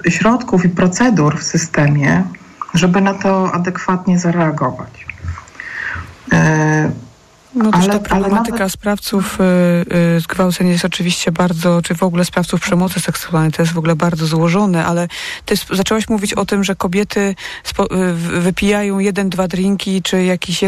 [0.08, 2.24] środków i procedur w systemie,
[2.74, 5.06] żeby na to adekwatnie zareagować.
[7.56, 8.72] No też ale, ta problematyka nawet...
[8.72, 13.72] sprawców y, y, zgwałceń jest oczywiście bardzo, czy w ogóle sprawców przemocy seksualnej, to jest
[13.72, 15.08] w ogóle bardzo złożone, ale
[15.44, 20.60] ty zaczęłaś mówić o tym, że kobiety spo, y, wypijają jeden, dwa drinki, czy jakieś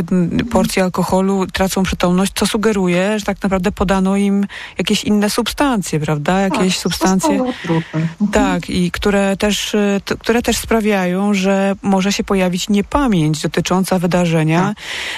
[0.51, 4.46] porcję alkoholu, tracą przytomność, co sugeruje, że tak naprawdę podano im
[4.79, 6.40] jakieś inne substancje, prawda?
[6.40, 7.44] Jakieś tak, substancje.
[8.33, 14.74] Tak, i które też, y, które też sprawiają, że może się pojawić niepamięć dotycząca wydarzenia.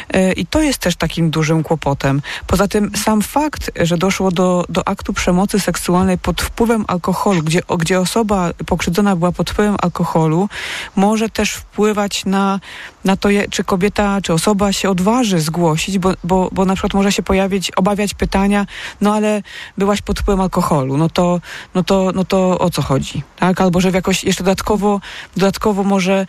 [0.08, 0.16] Tak.
[0.16, 2.22] Y, I to jest też takim dużym kłopotem.
[2.46, 7.60] Poza tym sam fakt, że doszło do, do aktu przemocy seksualnej pod wpływem alkoholu, gdzie,
[7.78, 10.48] gdzie osoba pokrzywdzona była pod wpływem alkoholu,
[10.96, 12.60] może też wpływać na,
[13.04, 17.12] na to, czy kobieta, czy osoba się odważy zgłosić, bo, bo, bo na przykład może
[17.12, 18.66] się pojawić, obawiać pytania,
[19.00, 19.42] no ale
[19.78, 21.40] byłaś pod wpływem alkoholu, no to,
[21.74, 23.60] no to, no to o co chodzi, tak?
[23.60, 25.00] Albo że jakoś jeszcze dodatkowo,
[25.36, 26.26] dodatkowo może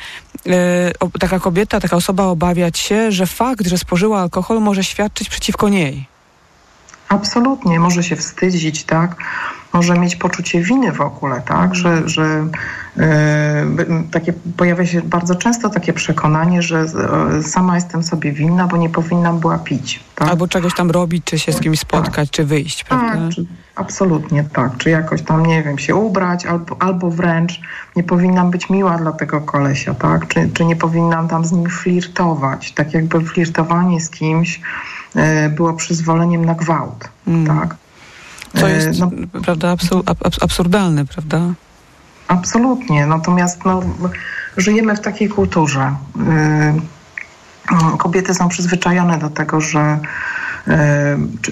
[0.47, 5.69] e, taka kobieta, taka osoba obawiać się, że fakt, że spożyła alkohol może świadczyć przeciwko
[5.69, 6.05] niej.
[7.09, 9.15] Absolutnie, może się wstydzić, tak?
[9.73, 11.75] Może mieć poczucie winy w ogóle, tak?
[11.75, 12.47] Że, że
[12.97, 13.03] yy,
[14.11, 16.85] takie, pojawia się bardzo często takie przekonanie, że
[17.35, 19.99] yy, sama jestem sobie winna, bo nie powinnam była pić.
[20.15, 20.27] Tak?
[20.27, 22.35] Albo czegoś tam robić, czy się z kimś spotkać, tak.
[22.35, 23.07] czy wyjść, prawda?
[23.07, 24.77] Tak, czy, absolutnie tak.
[24.77, 27.61] Czy jakoś tam, nie wiem, się ubrać, albo, albo wręcz
[27.95, 30.27] nie powinnam być miła dla tego kolesia, tak?
[30.27, 32.71] Czy, czy nie powinnam tam z nim flirtować.
[32.71, 34.61] Tak jakby flirtowanie z kimś
[35.15, 37.09] E, było przyzwoleniem na gwałt.
[37.27, 37.47] Mm.
[37.47, 37.75] Tak?
[38.53, 39.11] To e, jest no,
[39.43, 39.75] prawda,
[40.41, 41.39] absurdalne, prawda?
[42.27, 43.05] Absolutnie.
[43.05, 43.81] Natomiast no,
[44.57, 45.95] żyjemy w takiej kulturze.
[46.29, 46.73] E,
[47.97, 49.99] kobiety są przyzwyczajone do tego, że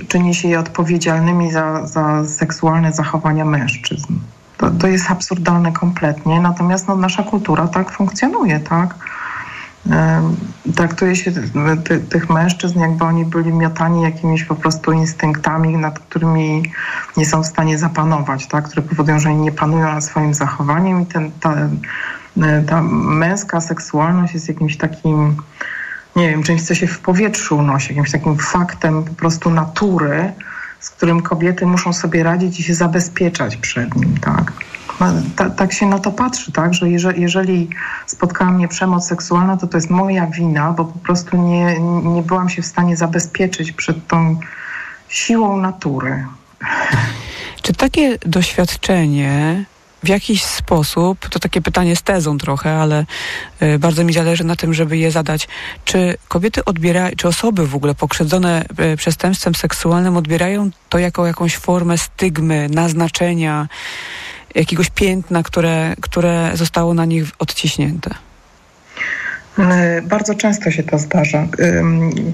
[0.07, 4.13] czyni się je odpowiedzialnymi za, za seksualne zachowania mężczyzn.
[4.57, 8.95] To, to jest absurdalne kompletnie, natomiast no, nasza kultura tak funkcjonuje, tak?
[10.75, 11.31] Traktuje się
[11.83, 16.63] ty, tych mężczyzn, jakby oni byli miotani jakimiś po prostu instynktami, nad którymi
[17.17, 18.65] nie są w stanie zapanować, tak?
[18.65, 21.55] które powodują, że oni nie panują nad swoim zachowaniem i ten, ta,
[22.67, 25.35] ta męska seksualność jest jakimś takim,
[26.15, 30.33] nie wiem, czymś, co się w powietrzu unosi, jakimś takim faktem po prostu natury,
[30.79, 34.53] z którym kobiety muszą sobie radzić i się zabezpieczać przed nim, tak?
[35.35, 37.69] Ta, tak się na to patrzy, tak, że jeżeli, jeżeli
[38.05, 42.49] spotkała mnie przemoc seksualna, to to jest moja wina, bo po prostu nie, nie byłam
[42.49, 44.39] się w stanie zabezpieczyć przed tą
[45.09, 46.25] siłą natury.
[47.61, 49.65] Czy takie doświadczenie
[50.03, 53.05] w jakiś sposób, to takie pytanie z tezą trochę, ale
[53.61, 55.47] y, bardzo mi zależy na tym, żeby je zadać.
[55.85, 61.57] Czy kobiety odbierają, czy osoby w ogóle pokrzywdzone y, przestępstwem seksualnym odbierają to jako jakąś
[61.57, 63.67] formę stygmy, naznaczenia,
[64.55, 68.09] jakiegoś piętna, które, które zostało na nich odciśnięte?
[69.59, 71.47] E, bardzo często się to zdarza.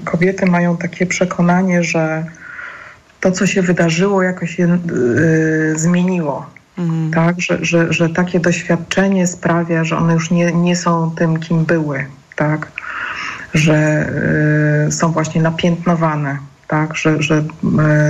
[0.04, 2.24] Kobiety mają takie przekonanie, że
[3.20, 4.78] to, co się wydarzyło, jakoś je e,
[5.78, 6.46] zmieniło.
[6.78, 7.10] Mhm.
[7.10, 11.64] Tak, że, że, że takie doświadczenie sprawia, że one już nie, nie są tym, kim
[11.64, 12.72] były, tak,
[13.54, 14.08] że
[14.88, 17.44] y, są właśnie napiętnowane, tak, że, że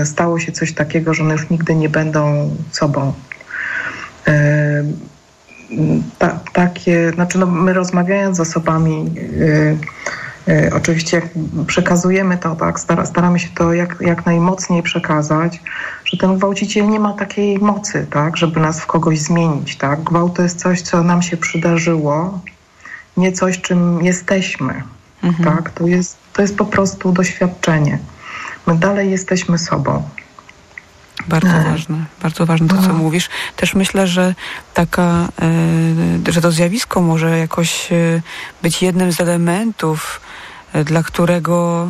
[0.04, 3.12] stało się coś takiego, że one już nigdy nie będą sobą.
[6.18, 9.78] Ta, takie, znaczy no, my rozmawiając z osobami, yy,
[10.46, 11.26] yy, oczywiście jak
[11.66, 15.60] przekazujemy to, tak, stara, staramy się to jak, jak najmocniej przekazać,
[16.04, 19.76] że ten gwałciciel nie ma takiej mocy, tak, żeby nas w kogoś zmienić.
[19.76, 20.02] Tak?
[20.04, 22.40] Gwałt to jest coś, co nam się przydarzyło,
[23.16, 24.82] nie coś, czym jesteśmy.
[25.22, 25.56] Mhm.
[25.56, 25.70] Tak?
[25.70, 27.98] To, jest, to jest po prostu doświadczenie.
[28.66, 30.02] My dalej jesteśmy sobą.
[31.28, 31.66] Bardzo tak.
[31.66, 32.94] ważne, bardzo ważne to, co no.
[32.94, 33.28] mówisz.
[33.56, 34.34] Też myślę, że
[34.74, 35.28] taka,
[36.28, 38.22] e, że to zjawisko może jakoś e,
[38.62, 40.20] być jednym z elementów,
[40.72, 41.88] e, dla którego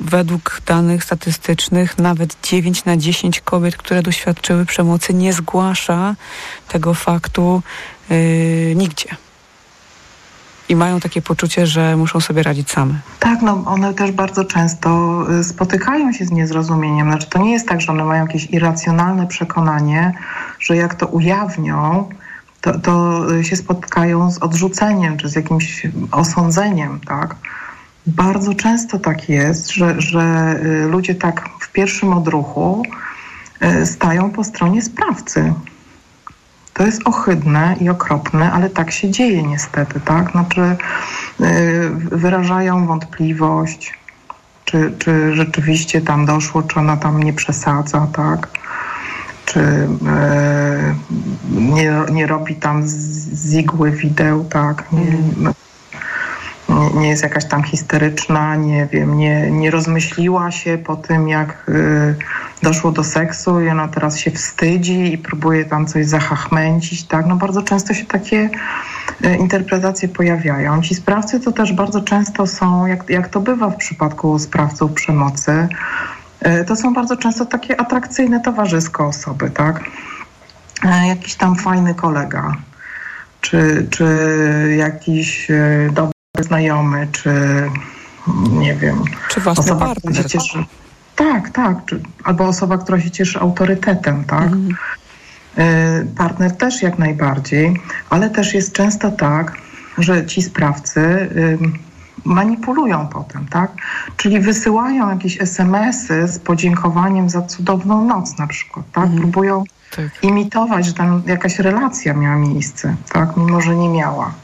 [0.00, 6.14] według danych statystycznych nawet 9 na 10 kobiet, które doświadczyły przemocy, nie zgłasza
[6.68, 7.62] tego faktu
[8.74, 9.16] nigdzie
[10.68, 12.94] i mają takie poczucie, że muszą sobie radzić same.
[13.20, 17.08] Tak, no one też bardzo często y, spotykają się z niezrozumieniem.
[17.08, 20.12] Znaczy to nie jest tak, że one mają jakieś irracjonalne przekonanie,
[20.60, 22.08] że jak to ujawnią,
[22.60, 27.36] to, to się spotkają z odrzuceniem czy z jakimś osądzeniem, tak?
[28.06, 32.82] Bardzo często tak jest, że, że y, ludzie tak w pierwszym odruchu
[33.62, 35.52] y, stają po stronie sprawcy.
[36.74, 40.30] To jest ohydne i okropne, ale tak się dzieje niestety, tak?
[40.30, 40.76] Znaczy
[41.40, 43.98] yy, wyrażają wątpliwość,
[44.64, 48.48] czy, czy rzeczywiście tam doszło, czy ona tam nie przesadza, tak?
[49.46, 52.92] Czy yy, nie, nie robi tam z,
[53.32, 54.92] z igły wideł, tak?
[54.92, 55.52] Nie, no,
[56.94, 62.14] nie, jest jakaś tam histeryczna, nie wiem, nie, nie rozmyśliła się po tym, jak y,
[62.62, 67.26] doszło do seksu i ona teraz się wstydzi i próbuje tam coś zahachmęcić, tak?
[67.26, 68.50] No bardzo często się takie
[69.24, 70.82] y, interpretacje pojawiają.
[70.82, 75.68] Ci sprawcy to też bardzo często są, jak, jak to bywa w przypadku sprawców przemocy,
[76.46, 79.80] y, to są bardzo często takie atrakcyjne towarzysko osoby, tak?
[80.84, 82.56] Y, jakiś tam fajny kolega,
[83.40, 84.06] czy, czy
[84.78, 87.30] jakiś y, dobry znajomy, czy
[88.50, 90.12] nie wiem, czy osoba, partner.
[90.12, 90.64] która się cieszy.
[91.16, 91.84] Tak, tak.
[91.86, 94.42] Czy, albo osoba, która się cieszy autorytetem, tak?
[94.42, 94.76] Mhm.
[95.58, 99.56] Y, partner też jak najbardziej, ale też jest często tak,
[99.98, 101.58] że ci sprawcy y,
[102.24, 103.72] manipulują potem, tak?
[104.16, 109.04] Czyli wysyłają jakieś SMS-y z podziękowaniem za cudowną noc na przykład, tak?
[109.04, 109.22] Mhm.
[109.22, 109.64] Próbują
[109.96, 110.06] tak.
[110.22, 113.36] imitować, że tam jakaś relacja miała miejsce, tak?
[113.36, 114.43] Mimo, że nie miała.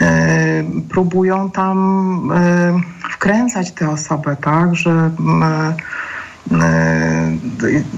[0.00, 5.10] E, próbują tam e, wkręcać tę osobę, tak, że
[5.40, 5.74] e,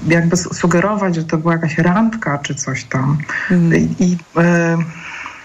[0.07, 3.17] jakby sugerować, że to była jakaś randka czy coś tam.
[3.51, 3.95] Mhm.
[3.99, 4.17] I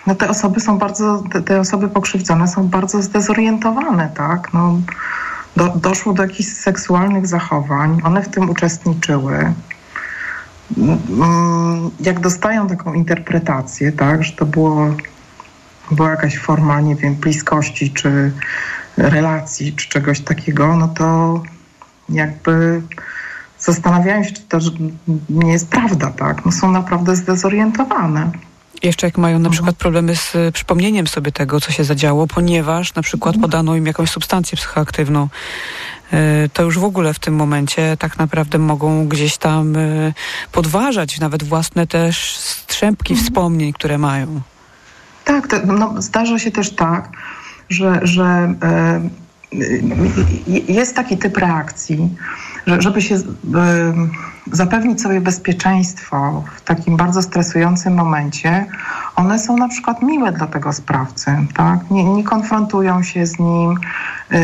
[0.07, 4.53] no te osoby są bardzo, te, te, osoby pokrzywdzone są bardzo zdezorientowane, tak?
[4.53, 4.79] No,
[5.57, 9.53] do, doszło do jakichś seksualnych zachowań, one w tym uczestniczyły.
[10.79, 14.95] Mm, jak dostają taką interpretację, tak, że to było
[15.95, 18.33] była jakaś forma, nie wiem, bliskości czy
[18.97, 21.43] relacji czy czegoś takiego, no to
[22.09, 22.83] jakby
[23.59, 24.59] zastanawiają się, czy to
[25.29, 26.45] nie jest prawda, tak?
[26.45, 28.31] No są naprawdę zdezorientowane.
[28.83, 29.53] Jeszcze jak mają na mhm.
[29.53, 33.51] przykład problemy z przypomnieniem sobie tego, co się zadziało, ponieważ na przykład mhm.
[33.51, 35.29] podano im jakąś substancję psychoaktywną,
[36.13, 40.13] e, to już w ogóle w tym momencie tak naprawdę mogą gdzieś tam e,
[40.53, 43.27] podważać nawet własne też strzępki mhm.
[43.27, 44.41] wspomnień, które mają.
[45.29, 47.09] Tak, to, no, zdarza się też tak,
[47.71, 48.55] że, że
[50.69, 52.17] jest taki typ reakcji,
[52.79, 53.19] żeby się
[54.53, 58.67] zapewnić sobie bezpieczeństwo w takim bardzo stresującym momencie,
[59.17, 61.91] one są na przykład miłe dla tego sprawcy, tak?
[61.91, 63.75] Nie, nie konfrontują się z nim,
[64.31, 64.39] yy,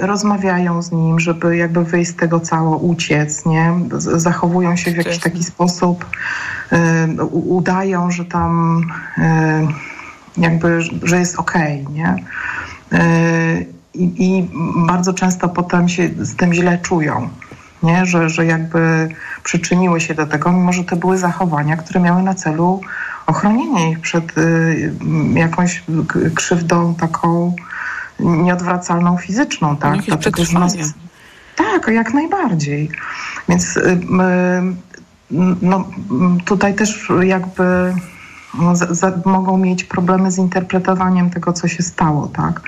[0.00, 3.72] rozmawiają z nim, żeby jakby wyjść z tego cało, uciec, nie?
[3.98, 6.06] Zachowują się w jakiś taki sposób,
[6.72, 8.82] yy, udają, że tam
[9.18, 9.91] yy,
[10.36, 12.24] jakby, że jest okej, okay, nie?
[12.92, 14.50] Yy, i, I
[14.86, 17.30] bardzo często potem się z tym źle czują
[17.82, 18.06] nie?
[18.06, 19.08] Że, że jakby
[19.42, 22.80] przyczyniły się do tego, mimo że to były zachowania, które miały na celu
[23.26, 24.92] ochronienie ich przed y,
[25.34, 25.82] jakąś
[26.34, 27.56] krzywdą taką
[28.20, 29.76] nieodwracalną fizyczną.
[29.76, 29.96] Tak?
[29.96, 30.76] No, Dlatego, że nas...
[31.56, 32.90] Tak, jak najbardziej.
[33.48, 33.98] Więc y, y,
[35.62, 35.88] no,
[36.44, 37.94] tutaj też jakby
[38.54, 42.60] no, za, mogą mieć problemy z interpretowaniem tego, co się stało, tak?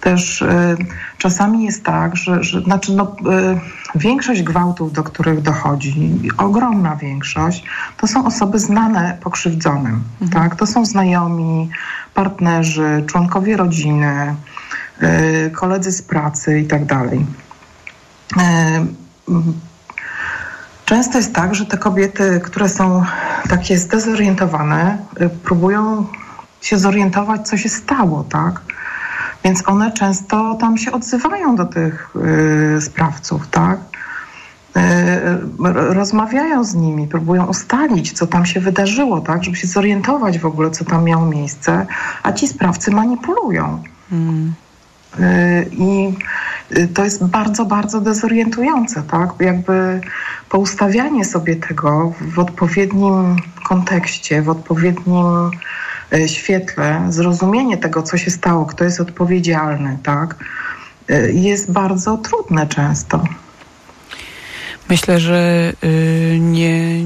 [0.00, 0.76] Też y,
[1.18, 7.64] czasami jest tak, że, że znaczy no, y, większość gwałtów, do których dochodzi, ogromna większość,
[7.96, 10.02] to są osoby znane pokrzywdzonym.
[10.20, 10.30] Mhm.
[10.30, 10.58] Tak?
[10.58, 11.70] To są znajomi,
[12.14, 14.34] partnerzy, członkowie rodziny,
[15.02, 17.26] y, koledzy z pracy i tak dalej.
[20.88, 23.02] Często jest tak, że te kobiety, które są
[23.48, 24.98] takie zdezorientowane,
[25.44, 26.06] próbują
[26.60, 28.60] się zorientować, co się stało, tak?
[29.44, 32.14] Więc one często tam się odzywają do tych
[32.76, 33.78] y, sprawców, tak?
[34.76, 34.80] Y,
[35.94, 39.44] rozmawiają z nimi, próbują ustalić, co tam się wydarzyło, tak?
[39.44, 41.86] Żeby się zorientować w ogóle, co tam miało miejsce,
[42.22, 43.82] a ci sprawcy manipulują.
[44.12, 44.54] Mm.
[45.20, 46.14] Y, I
[46.94, 49.30] to jest bardzo, bardzo dezorientujące, tak?
[49.40, 50.00] Jakby
[50.48, 53.36] poustawianie sobie tego w odpowiednim
[53.68, 55.50] kontekście, w odpowiednim
[56.12, 60.36] E, świetle zrozumienie tego, co się stało, kto jest odpowiedzialny, tak,
[61.08, 63.24] e, jest bardzo trudne często.
[64.90, 67.04] Myślę, że y, nie,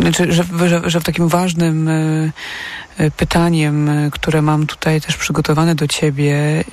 [0.00, 2.32] znaczy, że, że, że w takim ważnym y, y,
[3.16, 6.64] pytaniem, które mam tutaj też przygotowane do ciebie,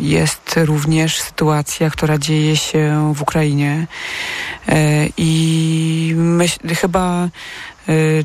[0.00, 3.86] jest również sytuacja, która dzieje się w Ukrainie.
[5.16, 7.28] I myśl, chyba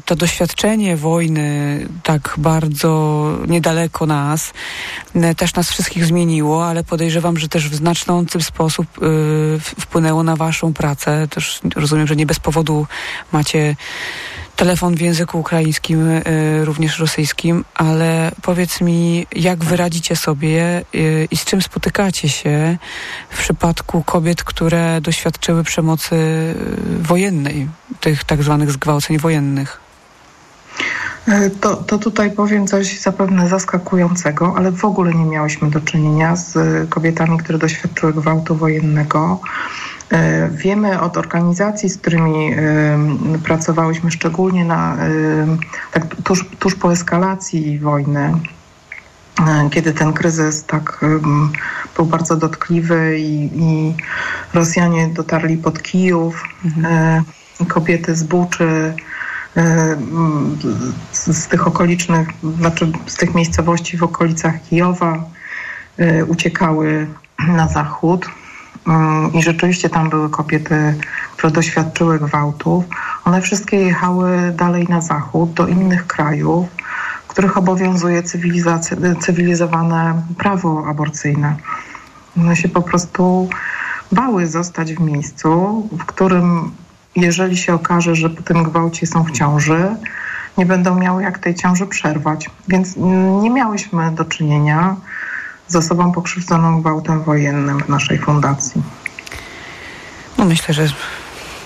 [0.05, 4.53] to doświadczenie wojny tak bardzo niedaleko nas
[5.37, 8.87] też nas wszystkich zmieniło, ale podejrzewam, że też w znaczący sposób
[9.79, 11.27] wpłynęło na waszą pracę.
[11.27, 12.87] Też rozumiem, że nie bez powodu
[13.31, 13.75] macie
[14.57, 16.21] telefon w języku ukraińskim, y,
[16.65, 22.77] również rosyjskim, ale powiedz mi, jak wyradzicie sobie y, i z czym spotykacie się
[23.29, 26.55] w przypadku kobiet, które doświadczyły przemocy y,
[27.03, 27.67] wojennej,
[27.99, 29.79] tych tak zwanych zgwałceń wojennych?
[31.27, 36.35] E, to, to tutaj powiem coś zapewne zaskakującego, ale w ogóle nie miałyśmy do czynienia
[36.35, 36.53] z
[36.89, 39.39] kobietami, które doświadczyły gwałtu wojennego.
[40.11, 42.57] E, wiemy od organizacji, z którymi e,
[43.43, 45.07] pracowałyśmy, szczególnie na, e,
[45.91, 48.33] tak tuż, tuż po eskalacji wojny,
[49.71, 51.05] kiedy ten kryzys tak
[51.95, 53.95] był bardzo dotkliwy i, i
[54.53, 57.23] Rosjanie dotarli pod Kijów, mhm.
[57.67, 58.93] kobiety z Buczy,
[61.11, 62.27] z, z, tych okolicznych,
[62.59, 65.23] znaczy z tych miejscowości w okolicach Kijowa
[66.27, 67.07] uciekały
[67.47, 68.25] na zachód.
[68.87, 70.95] Mm, i rzeczywiście tam były kobiety,
[71.37, 72.85] które doświadczyły gwałtów.
[73.25, 76.67] One wszystkie jechały dalej na zachód, do innych krajów,
[77.23, 78.23] w których obowiązuje
[79.19, 81.55] cywilizowane prawo aborcyjne.
[82.37, 83.49] One się po prostu
[84.11, 86.71] bały zostać w miejscu, w którym
[87.15, 89.95] jeżeli się okaże, że po tym gwałcie są w ciąży,
[90.57, 92.49] nie będą miały jak tej ciąży przerwać.
[92.67, 92.95] Więc
[93.41, 94.95] nie miałyśmy do czynienia
[95.67, 98.81] z osobą pokrzywdzoną gwałtem wojennym w naszej fundacji.
[100.37, 100.87] No myślę, że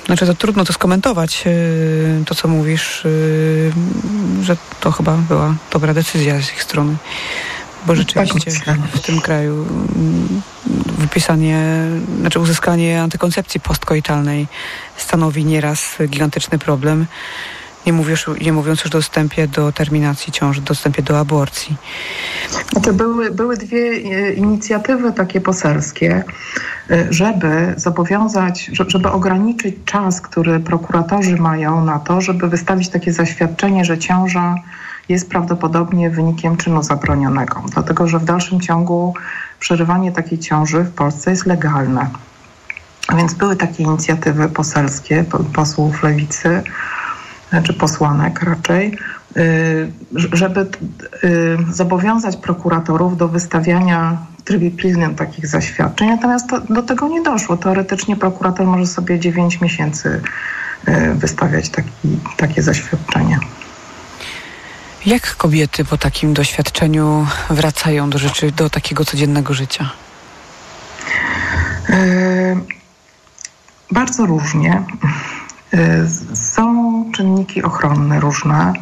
[0.05, 5.93] znaczy to trudno to skomentować, yy, to co mówisz, yy, że to chyba była dobra
[5.93, 6.95] decyzja z ich strony.
[7.85, 9.65] Bo rzeczywiście tak, w tym kraju
[10.67, 11.85] yy, wypisanie,
[12.19, 14.47] znaczy uzyskanie antykoncepcji postkoitalnej
[14.97, 17.05] stanowi nieraz gigantyczny problem.
[17.85, 21.77] Nie, mówisz, nie mówiąc już o dostępie do terminacji ciąży, dostępie do aborcji.
[22.71, 26.23] Znaczy były, były dwie e, inicjatywy takie poselskie,
[26.89, 33.85] e, żeby zobowiązać, żeby ograniczyć czas, który prokuratorzy mają na to, żeby wystawić takie zaświadczenie,
[33.85, 34.55] że ciąża
[35.09, 37.63] jest prawdopodobnie wynikiem czynu zabronionego.
[37.73, 39.13] Dlatego, że w dalszym ciągu
[39.59, 42.09] przerywanie takiej ciąży w Polsce jest legalne.
[43.17, 46.63] Więc były takie inicjatywy poselskie posłów lewicy,
[47.64, 48.97] czy posłanek raczej,
[50.14, 50.70] żeby
[51.72, 56.10] zobowiązać prokuratorów do wystawiania w trybie pilnym takich zaświadczeń.
[56.10, 57.58] Natomiast to, do tego nie doszło.
[57.58, 60.22] Teoretycznie prokurator może sobie 9 miesięcy
[61.16, 61.89] wystawiać taki,
[62.38, 63.39] takie zaświadczenie.
[65.06, 69.89] Jak kobiety po takim doświadczeniu wracają do rzeczy, do takiego codziennego życia?
[73.91, 74.84] Bardzo różnie.
[76.34, 78.74] Są czynniki ochronne różne,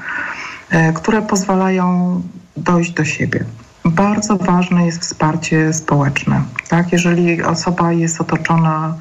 [0.96, 2.22] które pozwalają
[2.58, 3.46] dojść do siebie.
[3.86, 6.42] Bardzo ważne jest wsparcie społeczne.
[6.70, 6.92] Tak?
[6.92, 8.96] Jeżeli osoba jest otoczona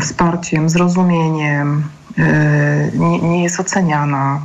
[0.00, 1.84] wsparciem, zrozumieniem,
[2.94, 4.40] nie, nie jest oceniana,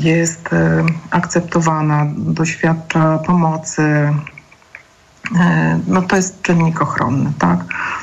[0.00, 0.48] jest
[1.10, 4.12] akceptowana, doświadcza pomocy,
[5.86, 7.58] no to jest czynnik ochronny, tak?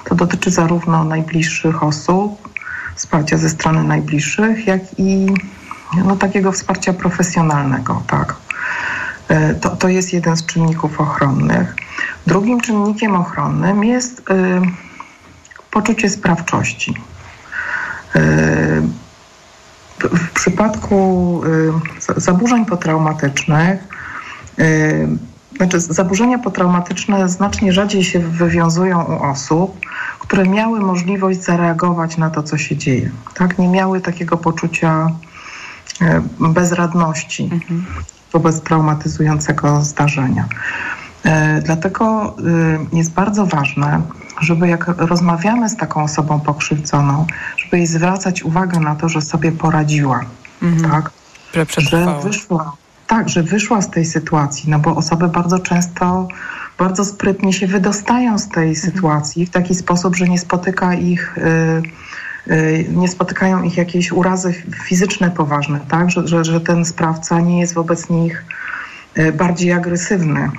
[0.06, 2.50] To dotyczy zarówno najbliższych osób,
[2.96, 5.28] wsparcia ze strony najbliższych, jak i
[6.06, 8.36] no, takiego wsparcia profesjonalnego, tak?
[9.62, 11.76] To, to jest jeden z czynników ochronnych.
[12.28, 14.24] Drugim czynnikiem ochronnym jest y,
[15.72, 16.94] poczucie sprawczości.
[18.16, 18.82] Y,
[20.00, 21.42] w przypadku
[22.18, 23.80] y, zaburzeń potraumatycznych,
[25.62, 29.80] znaczy zaburzenia potraumatyczne znacznie rzadziej się wywiązują u osób,
[30.20, 33.12] które miały możliwość zareagować na to, co się dzieje.
[33.34, 33.60] Tak?
[33.60, 35.08] Nie miały takiego poczucia
[36.02, 37.86] y, bezradności mhm.
[38.34, 40.46] wobec traumatyzującego zdarzenia.
[41.64, 42.36] Dlatego
[42.94, 44.02] jest bardzo ważne,
[44.40, 47.26] żeby jak rozmawiamy z taką osobą pokrzywdzoną,
[47.58, 50.22] żeby jej zwracać uwagę na to, że sobie poradziła,
[50.62, 50.92] mhm.
[50.92, 51.12] tak?
[51.78, 52.74] Że wyszła,
[53.12, 56.28] tak, że wyszła z tej sytuacji, no bo osoby bardzo często
[56.78, 58.76] bardzo sprytnie się wydostają z tej mhm.
[58.76, 64.54] sytuacji w taki sposób, że nie spotyka ich y, y, nie spotykają ich jakieś urazy
[64.84, 66.12] fizyczne poważne, tak?
[66.12, 68.46] Że, że, że ten sprawca nie jest wobec nich
[69.18, 70.50] y, bardziej agresywny.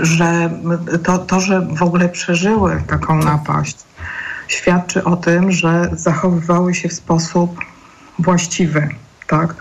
[0.00, 0.50] Że
[1.04, 3.76] to, to, że w ogóle przeżyły taką napaść,
[4.48, 7.60] świadczy o tym, że zachowywały się w sposób
[8.18, 8.88] właściwy,
[9.26, 9.54] tak?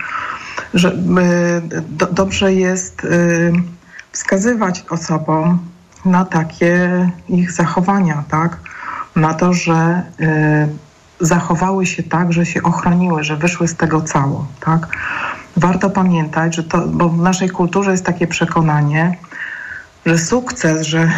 [0.74, 0.92] Że
[1.90, 3.52] do, dobrze jest y,
[4.12, 5.60] wskazywać osobom
[6.06, 8.58] na takie ich zachowania, tak?
[9.16, 14.48] Na to, że y, zachowały się tak, że się ochroniły, że wyszły z tego cało,
[14.60, 14.88] tak?
[15.58, 19.18] Warto pamiętać, że to, bo w naszej kulturze jest takie przekonanie,
[20.06, 21.12] że sukces, że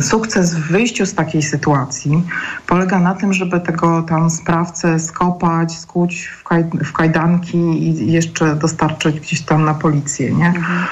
[0.00, 2.24] sukces w wyjściu z takiej sytuacji
[2.66, 8.56] polega na tym, żeby tego tam sprawcę skopać, skuć w, kaj, w kajdanki i jeszcze
[8.56, 10.46] dostarczyć gdzieś tam na policję, nie?
[10.46, 10.86] Mhm.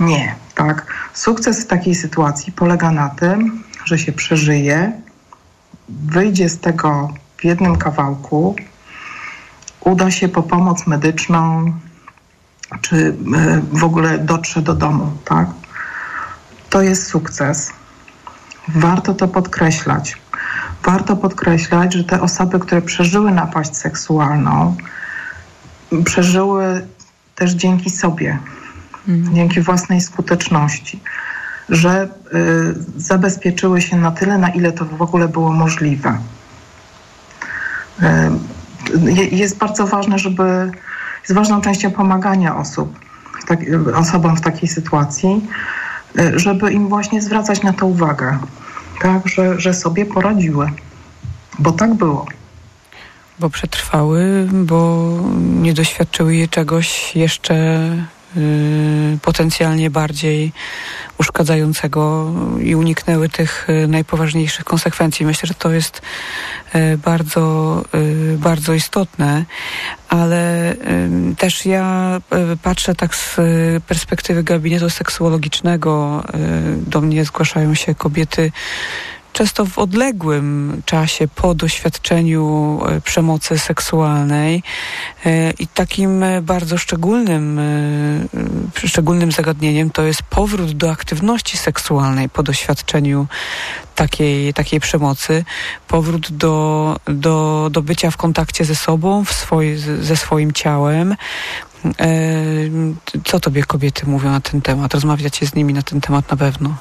[0.00, 0.86] Nie, tak.
[1.14, 4.92] Sukces w takiej sytuacji polega na tym, że się przeżyje,
[5.88, 8.56] wyjdzie z tego w jednym kawałku,
[9.80, 11.72] uda się po pomoc medyczną,
[12.80, 15.46] czy e, w ogóle dotrze do domu, tak?
[16.70, 17.72] To jest sukces.
[18.68, 20.16] Warto to podkreślać.
[20.82, 24.76] Warto podkreślać, że te osoby, które przeżyły napaść seksualną,
[26.04, 26.86] przeżyły
[27.34, 28.38] też dzięki sobie,
[29.08, 29.36] mhm.
[29.36, 31.00] dzięki własnej skuteczności,
[31.68, 36.18] że y, zabezpieczyły się na tyle, na ile to w ogóle było możliwe.
[38.02, 38.06] Y,
[39.30, 40.72] jest bardzo ważne, żeby
[41.20, 42.98] jest ważną częścią pomagania osób,
[43.46, 43.60] tak,
[43.94, 45.48] osobom w takiej sytuacji,
[46.36, 48.38] żeby im właśnie zwracać na to uwagę,
[49.02, 50.70] tak, że, że sobie poradziły,
[51.58, 52.26] bo tak było.
[53.38, 55.08] Bo przetrwały, bo
[55.62, 58.15] nie doświadczyły je czegoś jeszcze Y,
[59.22, 60.52] potencjalnie bardziej
[61.18, 65.26] uszkadzającego i uniknęły tych y, najpoważniejszych konsekwencji.
[65.26, 66.02] Myślę, że to jest
[66.74, 67.84] y, bardzo,
[68.36, 69.44] bardzo istotne,
[70.08, 70.74] ale
[71.38, 72.20] też ja
[72.62, 73.36] patrzę tak z
[73.86, 76.24] perspektywy gabinetu seksuologicznego.
[76.76, 78.52] Do mnie zgłaszają się kobiety
[79.36, 84.62] często w odległym czasie po doświadczeniu e, przemocy seksualnej
[85.26, 87.60] e, i takim e, bardzo szczególnym,
[88.74, 93.26] szczególnym zagadnieniem to jest powrót do aktywności seksualnej po doświadczeniu
[93.94, 95.44] takiej, takiej przemocy,
[95.88, 101.16] powrót do, do, do bycia w kontakcie ze sobą, w swoj, ze swoim ciałem.
[103.24, 104.94] Co tobie kobiety mówią na ten temat?
[104.94, 106.76] Rozmawiacie z nimi na ten temat na pewno.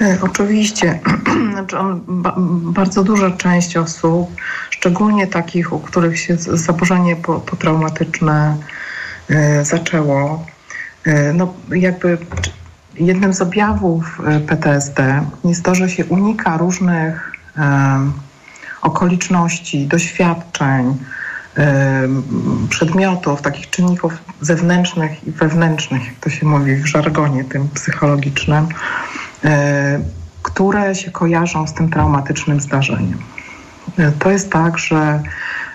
[0.00, 1.00] E, oczywiście.
[1.52, 4.30] Znaczy on, ba, bardzo duża część osób,
[4.70, 8.56] szczególnie takich, u których się zaburzenie potraumatyczne
[9.30, 10.46] e, zaczęło,
[11.04, 12.18] e, no jakby
[12.94, 17.32] jednym z objawów PTSD jest to, że się unika różnych
[18.82, 20.96] okoliczności, doświadczeń,
[22.68, 28.68] przedmiotów, takich czynników zewnętrznych i wewnętrznych, jak to się mówi w żargonie tym psychologicznym,
[30.42, 33.18] które się kojarzą z tym traumatycznym zdarzeniem.
[34.18, 35.22] To jest tak, że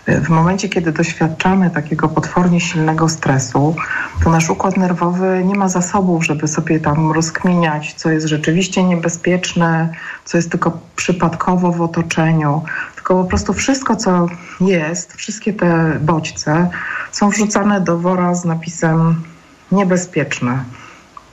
[0.08, 3.76] w momencie, kiedy doświadczamy takiego potwornie silnego stresu,
[4.24, 9.90] to nasz układ nerwowy nie ma zasobów, żeby sobie tam rozkminiać, co jest rzeczywiście niebezpieczne,
[10.26, 12.64] co jest tylko przypadkowo w otoczeniu,
[13.04, 14.28] tylko po prostu wszystko, co
[14.62, 16.70] jest, wszystkie te bodźce
[17.12, 19.24] są wrzucane do wora z napisem
[19.72, 20.64] niebezpieczne,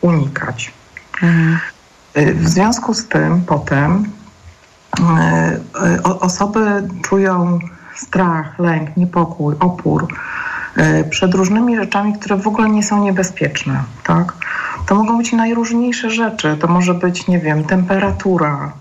[0.00, 0.72] unikać.
[1.22, 1.58] Mhm.
[2.14, 4.04] W związku z tym potem
[4.98, 5.02] y,
[5.98, 7.58] y, osoby czują
[7.94, 10.06] strach, lęk, niepokój, opór
[10.76, 14.32] e, przed różnymi rzeczami, które w ogóle nie są niebezpieczne, tak?
[14.86, 16.56] To mogą być najróżniejsze rzeczy.
[16.60, 18.72] To może być, nie wiem, temperatura,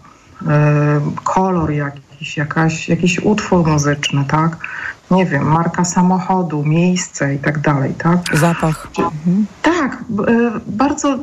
[1.23, 4.57] kolor jakiś, jakaś, jakiś utwór muzyczny, tak?
[5.11, 8.20] Nie wiem, marka samochodu, miejsce i tak dalej, tak?
[8.38, 8.88] Zapach.
[8.99, 9.45] Mhm.
[9.61, 9.97] Tak,
[10.28, 11.20] e, bardzo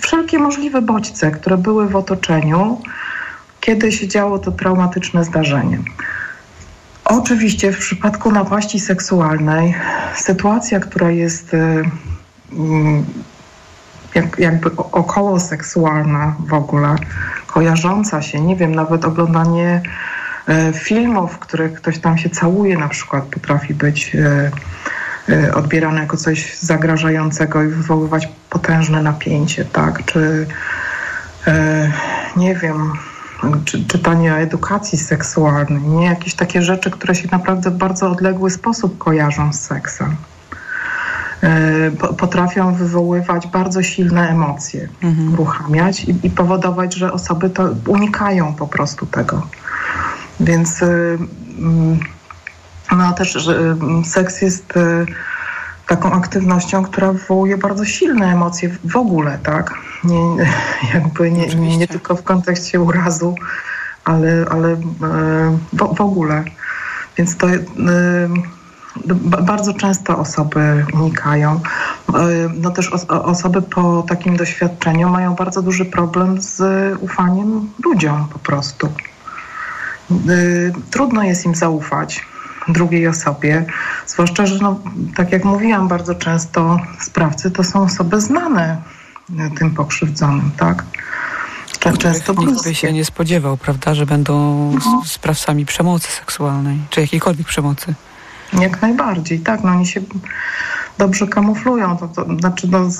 [0.00, 2.80] wszelkie możliwe bodźce, które były w otoczeniu,
[3.60, 5.78] kiedy się działo to traumatyczne zdarzenie.
[7.04, 9.74] Oczywiście w przypadku napaści seksualnej
[10.16, 11.56] sytuacja, która jest y,
[12.52, 13.04] mm,
[14.18, 16.96] jak, jakby około seksualna w ogóle,
[17.46, 19.82] kojarząca się, nie wiem, nawet oglądanie
[20.48, 24.50] y, filmów, w których ktoś tam się całuje na przykład potrafi być y,
[25.54, 30.04] odbierane jako coś zagrażającego i wywoływać potężne napięcie, tak?
[30.04, 30.46] Czy
[32.36, 32.92] nie wiem,
[33.64, 38.50] czy, czytanie o edukacji seksualnej, nie jakieś takie rzeczy, które się naprawdę w bardzo odległy
[38.50, 40.16] sposób kojarzą z seksem.
[41.42, 45.32] E, potrafią wywoływać bardzo silne emocje, mhm.
[45.32, 49.46] uruchamiać i, i, powodować, że osoby to unikają po prostu tego.
[50.40, 51.18] Więc y,
[51.58, 52.00] mm,
[52.96, 55.06] no też, że mm, seks jest y,
[55.86, 59.74] taką aktywnością, która wywołuje bardzo silne emocje w ogóle, tak?
[60.04, 60.46] Nie,
[60.94, 63.34] jakby nie, nie, nie tylko w kontekście urazu,
[64.04, 64.78] ale, ale e,
[65.72, 66.44] w, w ogóle.
[67.16, 67.60] Więc to e,
[69.42, 71.50] bardzo często osoby unikają.
[71.52, 71.60] E,
[72.54, 76.62] no też osoby po takim doświadczeniu mają bardzo duży problem z
[77.00, 78.88] ufaniem ludziom po prostu.
[80.90, 82.26] Trudno jest im zaufać
[82.68, 83.64] drugiej osobie.
[84.06, 84.80] Zwłaszcza, że no,
[85.16, 88.82] tak jak mówiłam, bardzo często sprawcy to są osoby znane
[89.58, 90.84] tym pokrzywdzonym, tak?
[91.98, 94.32] Często nikt by się nie spodziewał, prawda, że będą
[94.72, 95.02] no.
[95.06, 97.94] sprawcami przemocy seksualnej, czy jakiejkolwiek przemocy.
[98.52, 99.64] Jak najbardziej, tak.
[99.64, 100.00] No oni się
[100.98, 101.96] dobrze kamuflują.
[101.96, 102.90] To, to znaczy, no,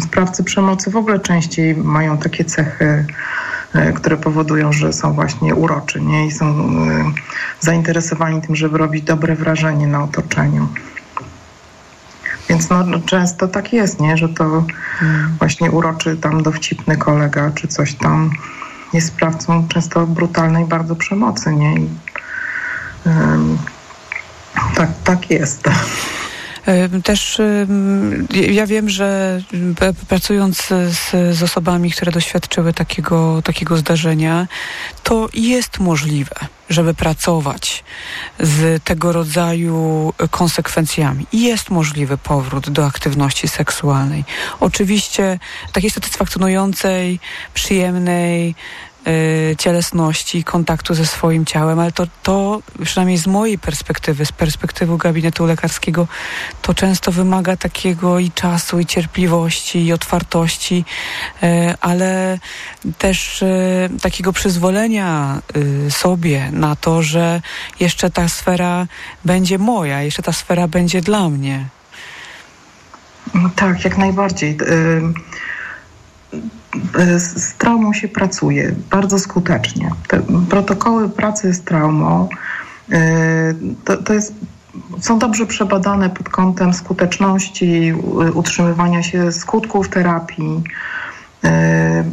[0.00, 3.06] sprawcy przemocy w ogóle częściej mają takie cechy
[3.74, 6.26] E, które powodują, że są właśnie uroczy nie?
[6.26, 7.12] i są e,
[7.60, 10.68] zainteresowani tym, żeby robić dobre wrażenie na otoczeniu.
[12.48, 14.16] Więc no, no, często tak jest, nie?
[14.16, 14.64] że to
[14.98, 15.36] hmm.
[15.38, 18.30] właśnie uroczy tam dowcipny kolega czy coś tam
[18.92, 21.54] jest sprawcą często brutalnej bardzo przemocy.
[21.54, 21.74] Nie?
[21.74, 21.88] I,
[24.76, 25.68] tak, tak jest.
[27.04, 27.40] Też
[28.30, 29.40] ja wiem, że
[30.08, 34.46] pracując z, z osobami, które doświadczyły takiego, takiego zdarzenia,
[35.02, 36.34] to jest możliwe,
[36.70, 37.84] żeby pracować
[38.40, 41.26] z tego rodzaju konsekwencjami.
[41.32, 44.24] Jest możliwy powrót do aktywności seksualnej.
[44.60, 45.38] Oczywiście
[45.72, 47.20] takiej satysfakcjonującej,
[47.54, 48.54] przyjemnej,
[49.58, 55.46] cielesności, kontaktu ze swoim ciałem, ale to, to przynajmniej z mojej perspektywy, z perspektywy gabinetu
[55.46, 56.06] lekarskiego,
[56.62, 60.84] to często wymaga takiego i czasu, i cierpliwości, i otwartości,
[61.42, 61.46] y,
[61.80, 62.38] ale
[62.98, 65.42] też y, takiego przyzwolenia
[65.90, 67.40] sobie na to, że
[67.80, 68.86] jeszcze ta sfera
[69.24, 71.66] będzie moja, jeszcze ta sfera będzie dla mnie.
[73.56, 74.56] Tak, jak najbardziej.
[76.98, 79.90] E, z traumą się pracuje bardzo skutecznie.
[80.08, 82.28] Te protokoły pracy z traumą
[82.92, 83.54] e,
[83.84, 84.34] to, to jest
[85.00, 87.92] są dobrze przebadane pod kątem skuteczności,
[88.34, 90.62] utrzymywania się skutków terapii.
[91.44, 92.04] E,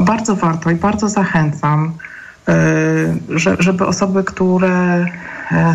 [0.00, 1.92] bardzo warto i bardzo zachęcam,
[3.58, 5.06] żeby osoby, które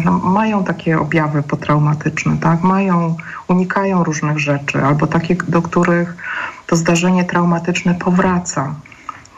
[0.05, 3.15] no, mają takie objawy potraumatyczne, tak, mają,
[3.47, 6.15] unikają różnych rzeczy, albo takie, do których
[6.67, 8.75] to zdarzenie traumatyczne powraca.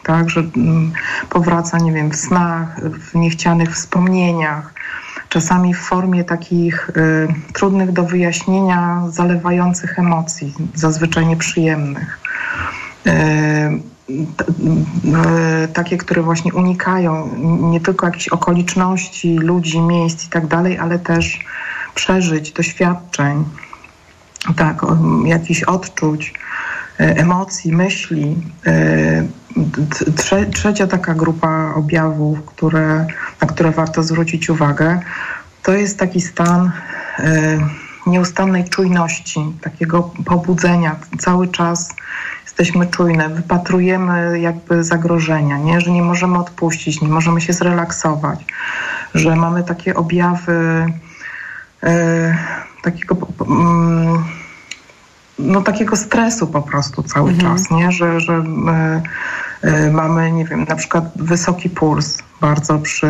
[0.03, 0.91] Tak, że mm,
[1.29, 4.73] powraca, nie wiem, w snach, w niechcianych wspomnieniach,
[5.29, 6.93] czasami w formie takich y,
[7.53, 12.19] trudnych do wyjaśnienia, zalewających emocji, zazwyczaj nieprzyjemnych.
[13.07, 13.11] Y,
[14.09, 17.29] y, takie, które właśnie unikają
[17.71, 21.39] nie tylko jakichś okoliczności, ludzi, miejsc i tak dalej, ale też
[21.95, 23.45] przeżyć, doświadczeń,
[24.55, 24.81] tak,
[25.25, 26.33] jakichś odczuć,
[26.97, 28.37] emocji, myśli.
[30.17, 33.05] Trze trzecia taka grupa objawów, które,
[33.41, 34.99] na które warto zwrócić uwagę,
[35.63, 36.71] to jest taki stan
[38.07, 40.95] nieustannej czujności, takiego pobudzenia.
[41.19, 41.95] Cały czas
[42.43, 45.81] jesteśmy czujne, wypatrujemy jakby zagrożenia, nie?
[45.81, 48.45] że nie możemy odpuścić, nie możemy się zrelaksować,
[49.13, 50.85] że mamy takie objawy
[51.83, 52.37] e,
[52.81, 53.17] takiego.
[53.47, 54.23] Mm,
[55.39, 57.51] no, takiego stresu po prostu cały mhm.
[57.57, 57.91] czas, nie?
[57.91, 58.43] że, że
[59.63, 63.07] y, mamy, nie wiem, na przykład wysoki puls bardzo przy,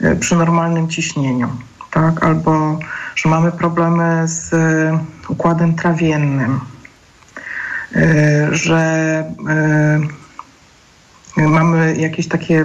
[0.00, 1.48] y, przy normalnym ciśnieniu,
[1.90, 2.24] tak?
[2.24, 2.78] albo
[3.14, 4.54] że mamy problemy z
[5.28, 6.60] układem trawiennym,
[8.50, 9.24] że
[11.36, 12.64] mamy jakieś takie,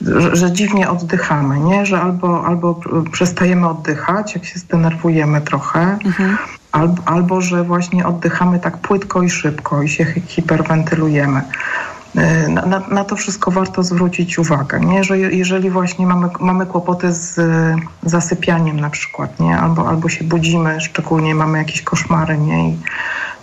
[0.00, 1.86] że, że, dziwnie oddychamy, nie?
[1.86, 2.80] że albo, albo
[3.12, 6.38] przestajemy oddychać, jak się zdenerwujemy trochę, mhm.
[6.72, 11.42] Albo, albo że właśnie oddychamy tak płytko i szybko i się hiperwentylujemy.
[12.16, 15.04] Y, na, na, na, to wszystko warto zwrócić uwagę, nie?
[15.04, 17.40] że jeżeli właśnie mamy, mamy kłopoty z
[18.02, 19.58] zasypianiem na przykład, nie?
[19.58, 22.70] Albo, albo się budzimy, szczególnie mamy jakieś koszmary nie?
[22.70, 22.78] i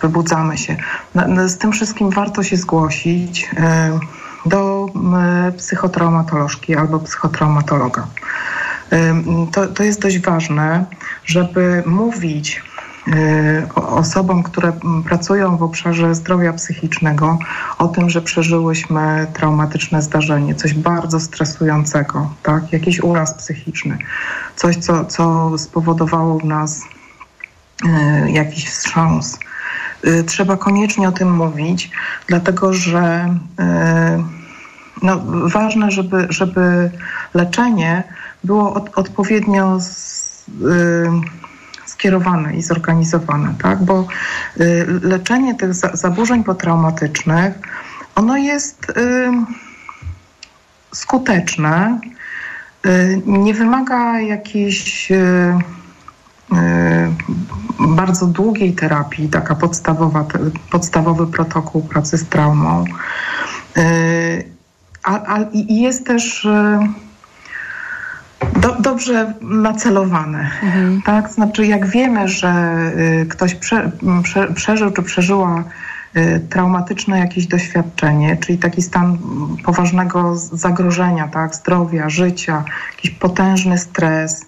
[0.02, 0.76] wybudzamy się.
[1.46, 4.86] Z tym wszystkim warto się zgłosić y, do
[5.48, 8.06] y, psychotraumatolożki albo psychotraumatologa.
[9.52, 10.84] To, to jest dość ważne,
[11.24, 12.67] żeby mówić Y,
[13.74, 14.72] osobom, które
[15.04, 17.38] pracują w obszarze zdrowia psychicznego,
[17.78, 22.72] o tym, że przeżyłyśmy traumatyczne zdarzenie, coś bardzo stresującego, tak?
[22.72, 23.98] jakiś uraz psychiczny,
[24.56, 26.82] coś, co, co spowodowało w nas
[27.84, 29.38] y, jakiś wstrząs.
[30.06, 31.90] Y, trzeba koniecznie o tym mówić,
[32.26, 33.34] dlatego że
[35.02, 36.90] no, ważne, żeby, żeby
[37.34, 38.02] leczenie
[38.44, 40.44] było od, odpowiednio z,
[41.98, 43.84] skierowane i zorganizowane, tak?
[43.84, 44.06] Bo
[44.60, 47.54] y, leczenie tych zaburzeń potraumatycznych,
[48.14, 49.30] ono jest y,
[50.94, 52.00] skuteczne,
[52.86, 55.12] y, nie wymaga jakiejś
[57.78, 60.24] bardzo długiej terapii, taka podstawowa,
[60.70, 62.84] podstawowy protokół pracy z traumą.
[65.52, 66.48] I jest też
[68.60, 70.50] do, dobrze nacelowane.
[70.62, 71.02] Mhm.
[71.02, 71.30] Tak?
[71.30, 72.74] Znaczy, jak wiemy, że
[73.22, 73.90] y, ktoś prze,
[74.22, 75.64] prze, przeżył czy przeżyła
[76.16, 79.18] y, traumatyczne jakieś doświadczenie, czyli taki stan
[79.64, 84.46] poważnego zagrożenia tak, zdrowia, życia, jakiś potężny stres,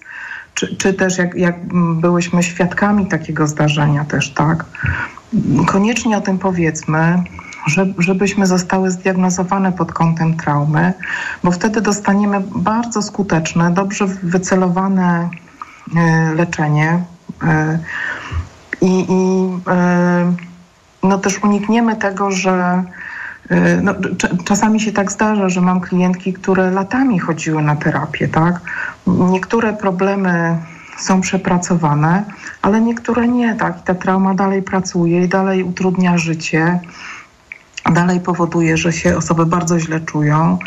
[0.53, 1.55] czy, czy też jak, jak
[1.95, 4.65] byłyśmy świadkami takiego zdarzenia też, tak,
[5.67, 7.23] koniecznie o tym powiedzmy,
[7.97, 10.93] żebyśmy zostały zdiagnozowane pod kątem traumy,
[11.43, 15.29] bo wtedy dostaniemy bardzo skuteczne, dobrze wycelowane
[15.95, 17.03] e, leczenie
[17.43, 17.79] e,
[18.81, 20.33] i, i e,
[21.03, 22.83] no też unikniemy tego, że
[23.81, 23.93] no,
[24.45, 28.59] czasami się tak zdarza, że mam klientki, które latami chodziły na terapię, tak?
[29.07, 30.57] Niektóre problemy
[30.97, 32.23] są przepracowane,
[32.61, 33.77] ale niektóre nie, tak?
[33.77, 36.79] I ta trauma dalej pracuje i dalej utrudnia życie
[37.93, 40.57] dalej powoduje, że się osoby bardzo źle czują.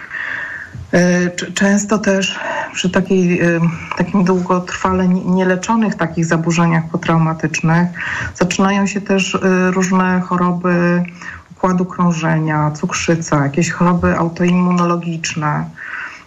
[0.94, 2.38] E, często też
[2.72, 3.60] przy takiej, e,
[3.96, 7.88] takim długotrwale nieleczonych takich zaburzeniach potraumatycznych
[8.34, 11.04] zaczynają się też e, różne choroby
[11.50, 15.64] układu krążenia, cukrzyca, jakieś choroby autoimmunologiczne.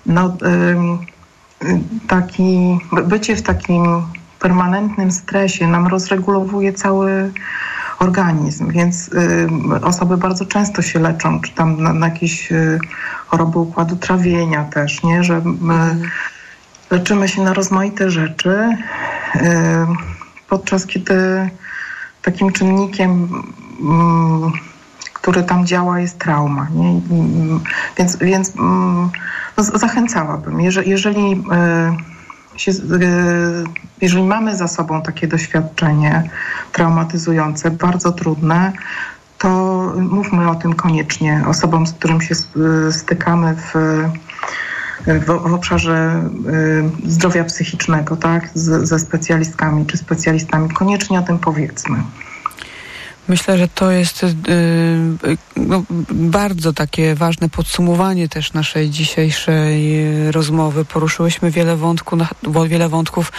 [0.06, 0.38] No,
[2.08, 3.84] taki, bycie w takim
[4.40, 7.32] permanentnym stresie nam rozregulowuje cały
[8.00, 9.48] organizm, więc y,
[9.82, 12.80] osoby bardzo często się leczą, czy tam na, na jakieś y,
[13.28, 15.24] choroby układu trawienia też, nie?
[15.24, 15.96] Że my
[16.92, 18.78] leczymy się na rozmaite rzeczy,
[19.36, 19.40] y,
[20.50, 21.50] podczas kiedy
[22.22, 23.30] takim czynnikiem,
[23.82, 24.52] mm,
[25.14, 26.68] który tam działa, jest trauma.
[26.74, 27.02] Nie?
[27.98, 29.10] Więc, więc mm,
[29.58, 31.44] no, zachęcałabym, jeżeli, jeżeli
[32.58, 32.72] się,
[34.02, 36.30] jeżeli mamy za sobą takie doświadczenie
[36.72, 38.74] traumatyzujące, bardzo trudne,
[39.38, 39.50] to
[39.98, 42.36] mówmy o tym koniecznie osobom, z którym się
[42.92, 43.74] stykamy w,
[45.08, 46.24] w, w obszarze
[47.06, 50.70] zdrowia psychicznego, tak, z, ze specjalistkami czy specjalistami.
[50.70, 51.98] Koniecznie o tym powiedzmy.
[53.28, 60.86] Myślę, że to jest yy, no, bardzo takie ważne podsumowanie też naszej dzisiejszej rozmowy.
[60.86, 62.28] Poruszyłyśmy wiele, wątku, na,
[62.68, 63.32] wiele wątków.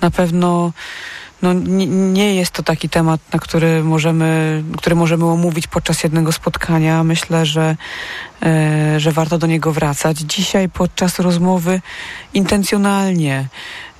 [0.00, 0.72] Na pewno
[1.42, 7.04] no, nie, jest to taki temat, na który możemy, który możemy omówić podczas jednego spotkania.
[7.04, 7.76] Myślę, że,
[8.42, 10.18] e, że warto do niego wracać.
[10.18, 11.80] Dzisiaj podczas rozmowy
[12.34, 13.91] intencjonalnie y,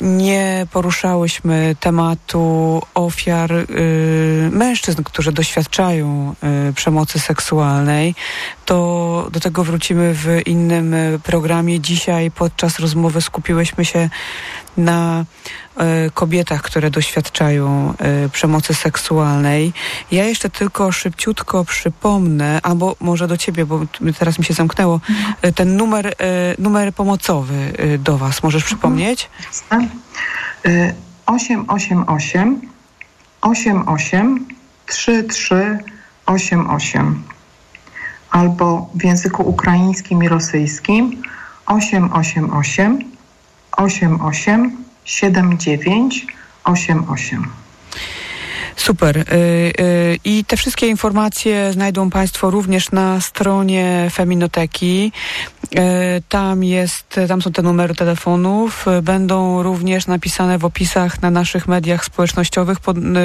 [0.00, 3.66] nie poruszałyśmy tematu ofiar y,
[4.52, 6.34] mężczyzn, którzy doświadczają
[6.68, 8.14] y, przemocy seksualnej.
[8.64, 11.80] To do tego wrócimy w innym y, programie.
[11.80, 14.08] Dzisiaj podczas rozmowy skupiłyśmy się
[14.78, 15.24] na
[16.06, 17.94] y, kobietach, które doświadczają
[18.26, 19.72] y, przemocy seksualnej.
[20.12, 23.80] Ja jeszcze tylko szybciutko przypomnę, albo może do ciebie, bo
[24.18, 25.00] teraz mi się zamknęło,
[25.44, 26.14] y, ten numer, y,
[26.58, 28.42] numer pomocowy y, do was.
[28.42, 29.30] Możesz przypomnieć?
[29.44, 29.88] Jasne.
[30.66, 30.94] Y,
[31.26, 32.60] 888
[33.40, 34.46] 88
[34.86, 35.78] 33
[36.26, 37.22] 88
[38.30, 41.22] albo w języku ukraińskim i rosyjskim
[41.66, 43.04] 888
[43.76, 46.26] 88 79
[46.64, 47.46] 88.
[48.78, 49.16] Super.
[49.16, 49.22] Y,
[49.80, 55.12] y, I te wszystkie informacje znajdą Państwo również na stronie Feminoteki.
[55.64, 55.78] Y,
[56.28, 58.86] Tam jest, tam są te numery telefonów.
[59.02, 62.78] Będą również napisane w opisach na naszych mediach społecznościowych,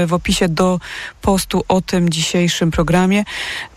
[0.08, 0.80] w opisie do
[1.22, 3.24] postu o tym dzisiejszym programie.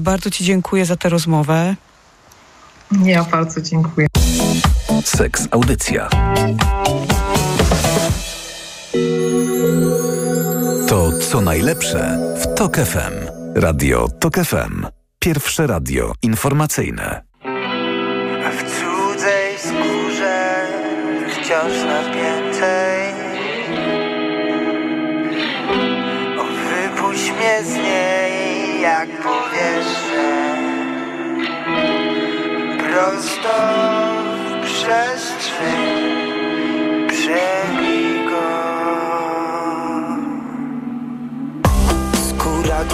[0.00, 1.74] Bardzo Ci dziękuję za tę rozmowę.
[3.04, 4.06] Ja bardzo dziękuję.
[5.04, 6.08] Seks Audycja.
[11.20, 13.12] Co najlepsze w TOK FM.
[13.54, 14.86] Radio TOK FM.
[15.18, 17.22] Pierwsze radio informacyjne.
[18.52, 20.66] W cudzej skórze
[21.28, 23.12] wciąż napiętej
[26.38, 30.56] O wypuść mnie z niej jak powietrze
[32.78, 33.58] Prosto
[34.62, 35.95] w przestrzeń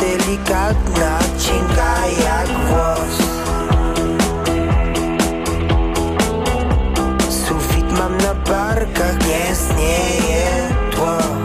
[0.02, 1.92] delikatna, cienka
[2.26, 3.16] jak włos.
[7.46, 10.46] Sufit mam na barkach, nie istnieje
[10.94, 11.42] tłok.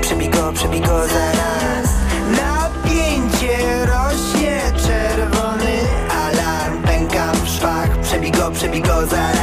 [0.00, 1.88] Przebij go, przebij go zaraz.
[2.40, 5.76] Napięcie rośnie, czerwony
[6.24, 9.35] alarm Pękam w szwach, przebij go, przebij go zaraz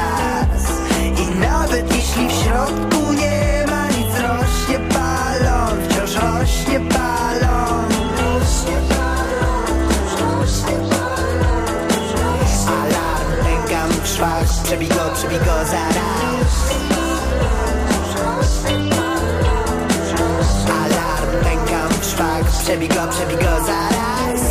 [22.73, 24.43] przebij go zaraz.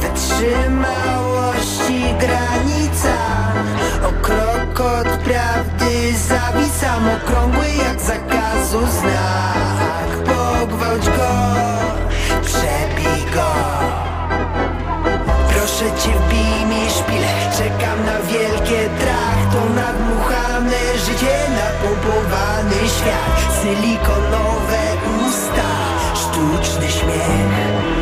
[0.00, 3.16] Wytrzymałości granica.
[4.08, 7.08] O krok od prawdy zawisam.
[7.08, 10.10] Okrągły jak zakazu znak.
[10.24, 11.32] Pogwałć go,
[12.44, 13.50] przebij go.
[15.48, 17.32] Proszę cię wbij mi szpilę.
[17.56, 23.36] Czekam na wielkie trach To nadmuchane życie Napompowany świat.
[23.62, 24.82] Silikonowe
[25.26, 25.70] usta.
[26.14, 26.79] Sztuczny
[27.28, 27.99] again.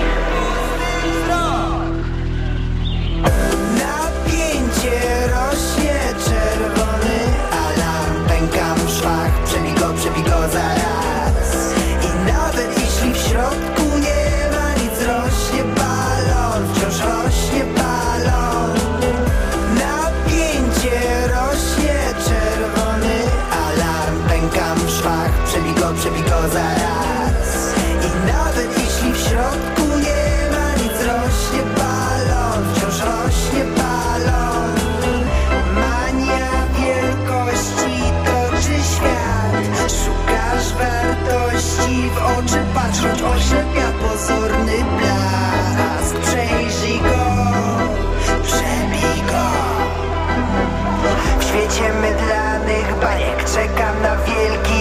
[42.88, 46.18] Patrząc Oślepia pozorny blask.
[46.18, 47.24] Przejrzyj go,
[48.42, 49.44] przebij go.
[51.38, 54.77] W świecie mydlanych baniek Czekam na wielki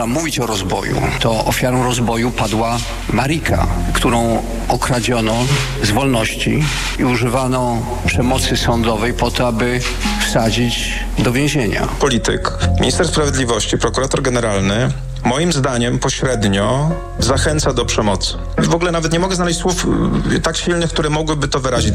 [0.00, 2.78] można mówić o rozboju, to ofiarą rozboju padła
[3.12, 5.34] Marika, którą okradziono
[5.82, 6.64] z wolności
[6.98, 9.80] i używano przemocy sądowej po to, aby
[10.26, 11.88] wsadzić do więzienia.
[12.00, 14.90] Polityk, minister sprawiedliwości, prokurator generalny
[15.24, 18.34] moim zdaniem pośrednio zachęca do przemocy.
[18.58, 19.86] W ogóle nawet nie mogę znaleźć słów
[20.32, 21.94] y, tak silnych, które mogłyby to wyrazić.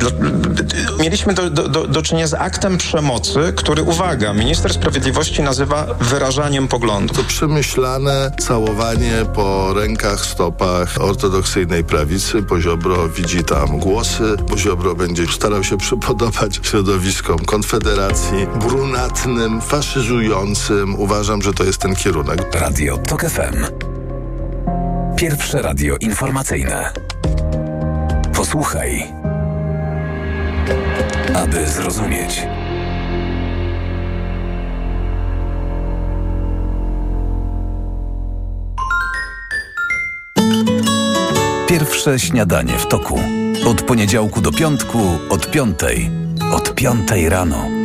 [1.00, 6.68] Mieliśmy do, do, do, do czynienia z aktem przemocy, który, uwaga, minister sprawiedliwości nazywa wyrażaniem
[6.68, 7.14] poglądu.
[7.14, 12.42] To przemyślane całowanie po rękach, stopach ortodoksyjnej prawicy.
[12.42, 21.00] Bo Ziobro widzi tam głosy, bo Ziobro będzie starał się przypodobać środowiskom Konfederacji, brunatnym, faszyzującym.
[21.00, 22.56] Uważam, że to jest ten kierunek.
[22.56, 23.66] Radio TOK FM.
[25.16, 26.94] Pierwsze radio informacyjne.
[28.34, 29.04] Posłuchaj.
[31.36, 32.48] Aby zrozumieć.
[41.68, 43.20] Pierwsze śniadanie w toku.
[43.68, 45.00] Od poniedziałku do piątku,
[45.30, 46.12] od piątej.
[46.54, 47.85] Od piątej rano.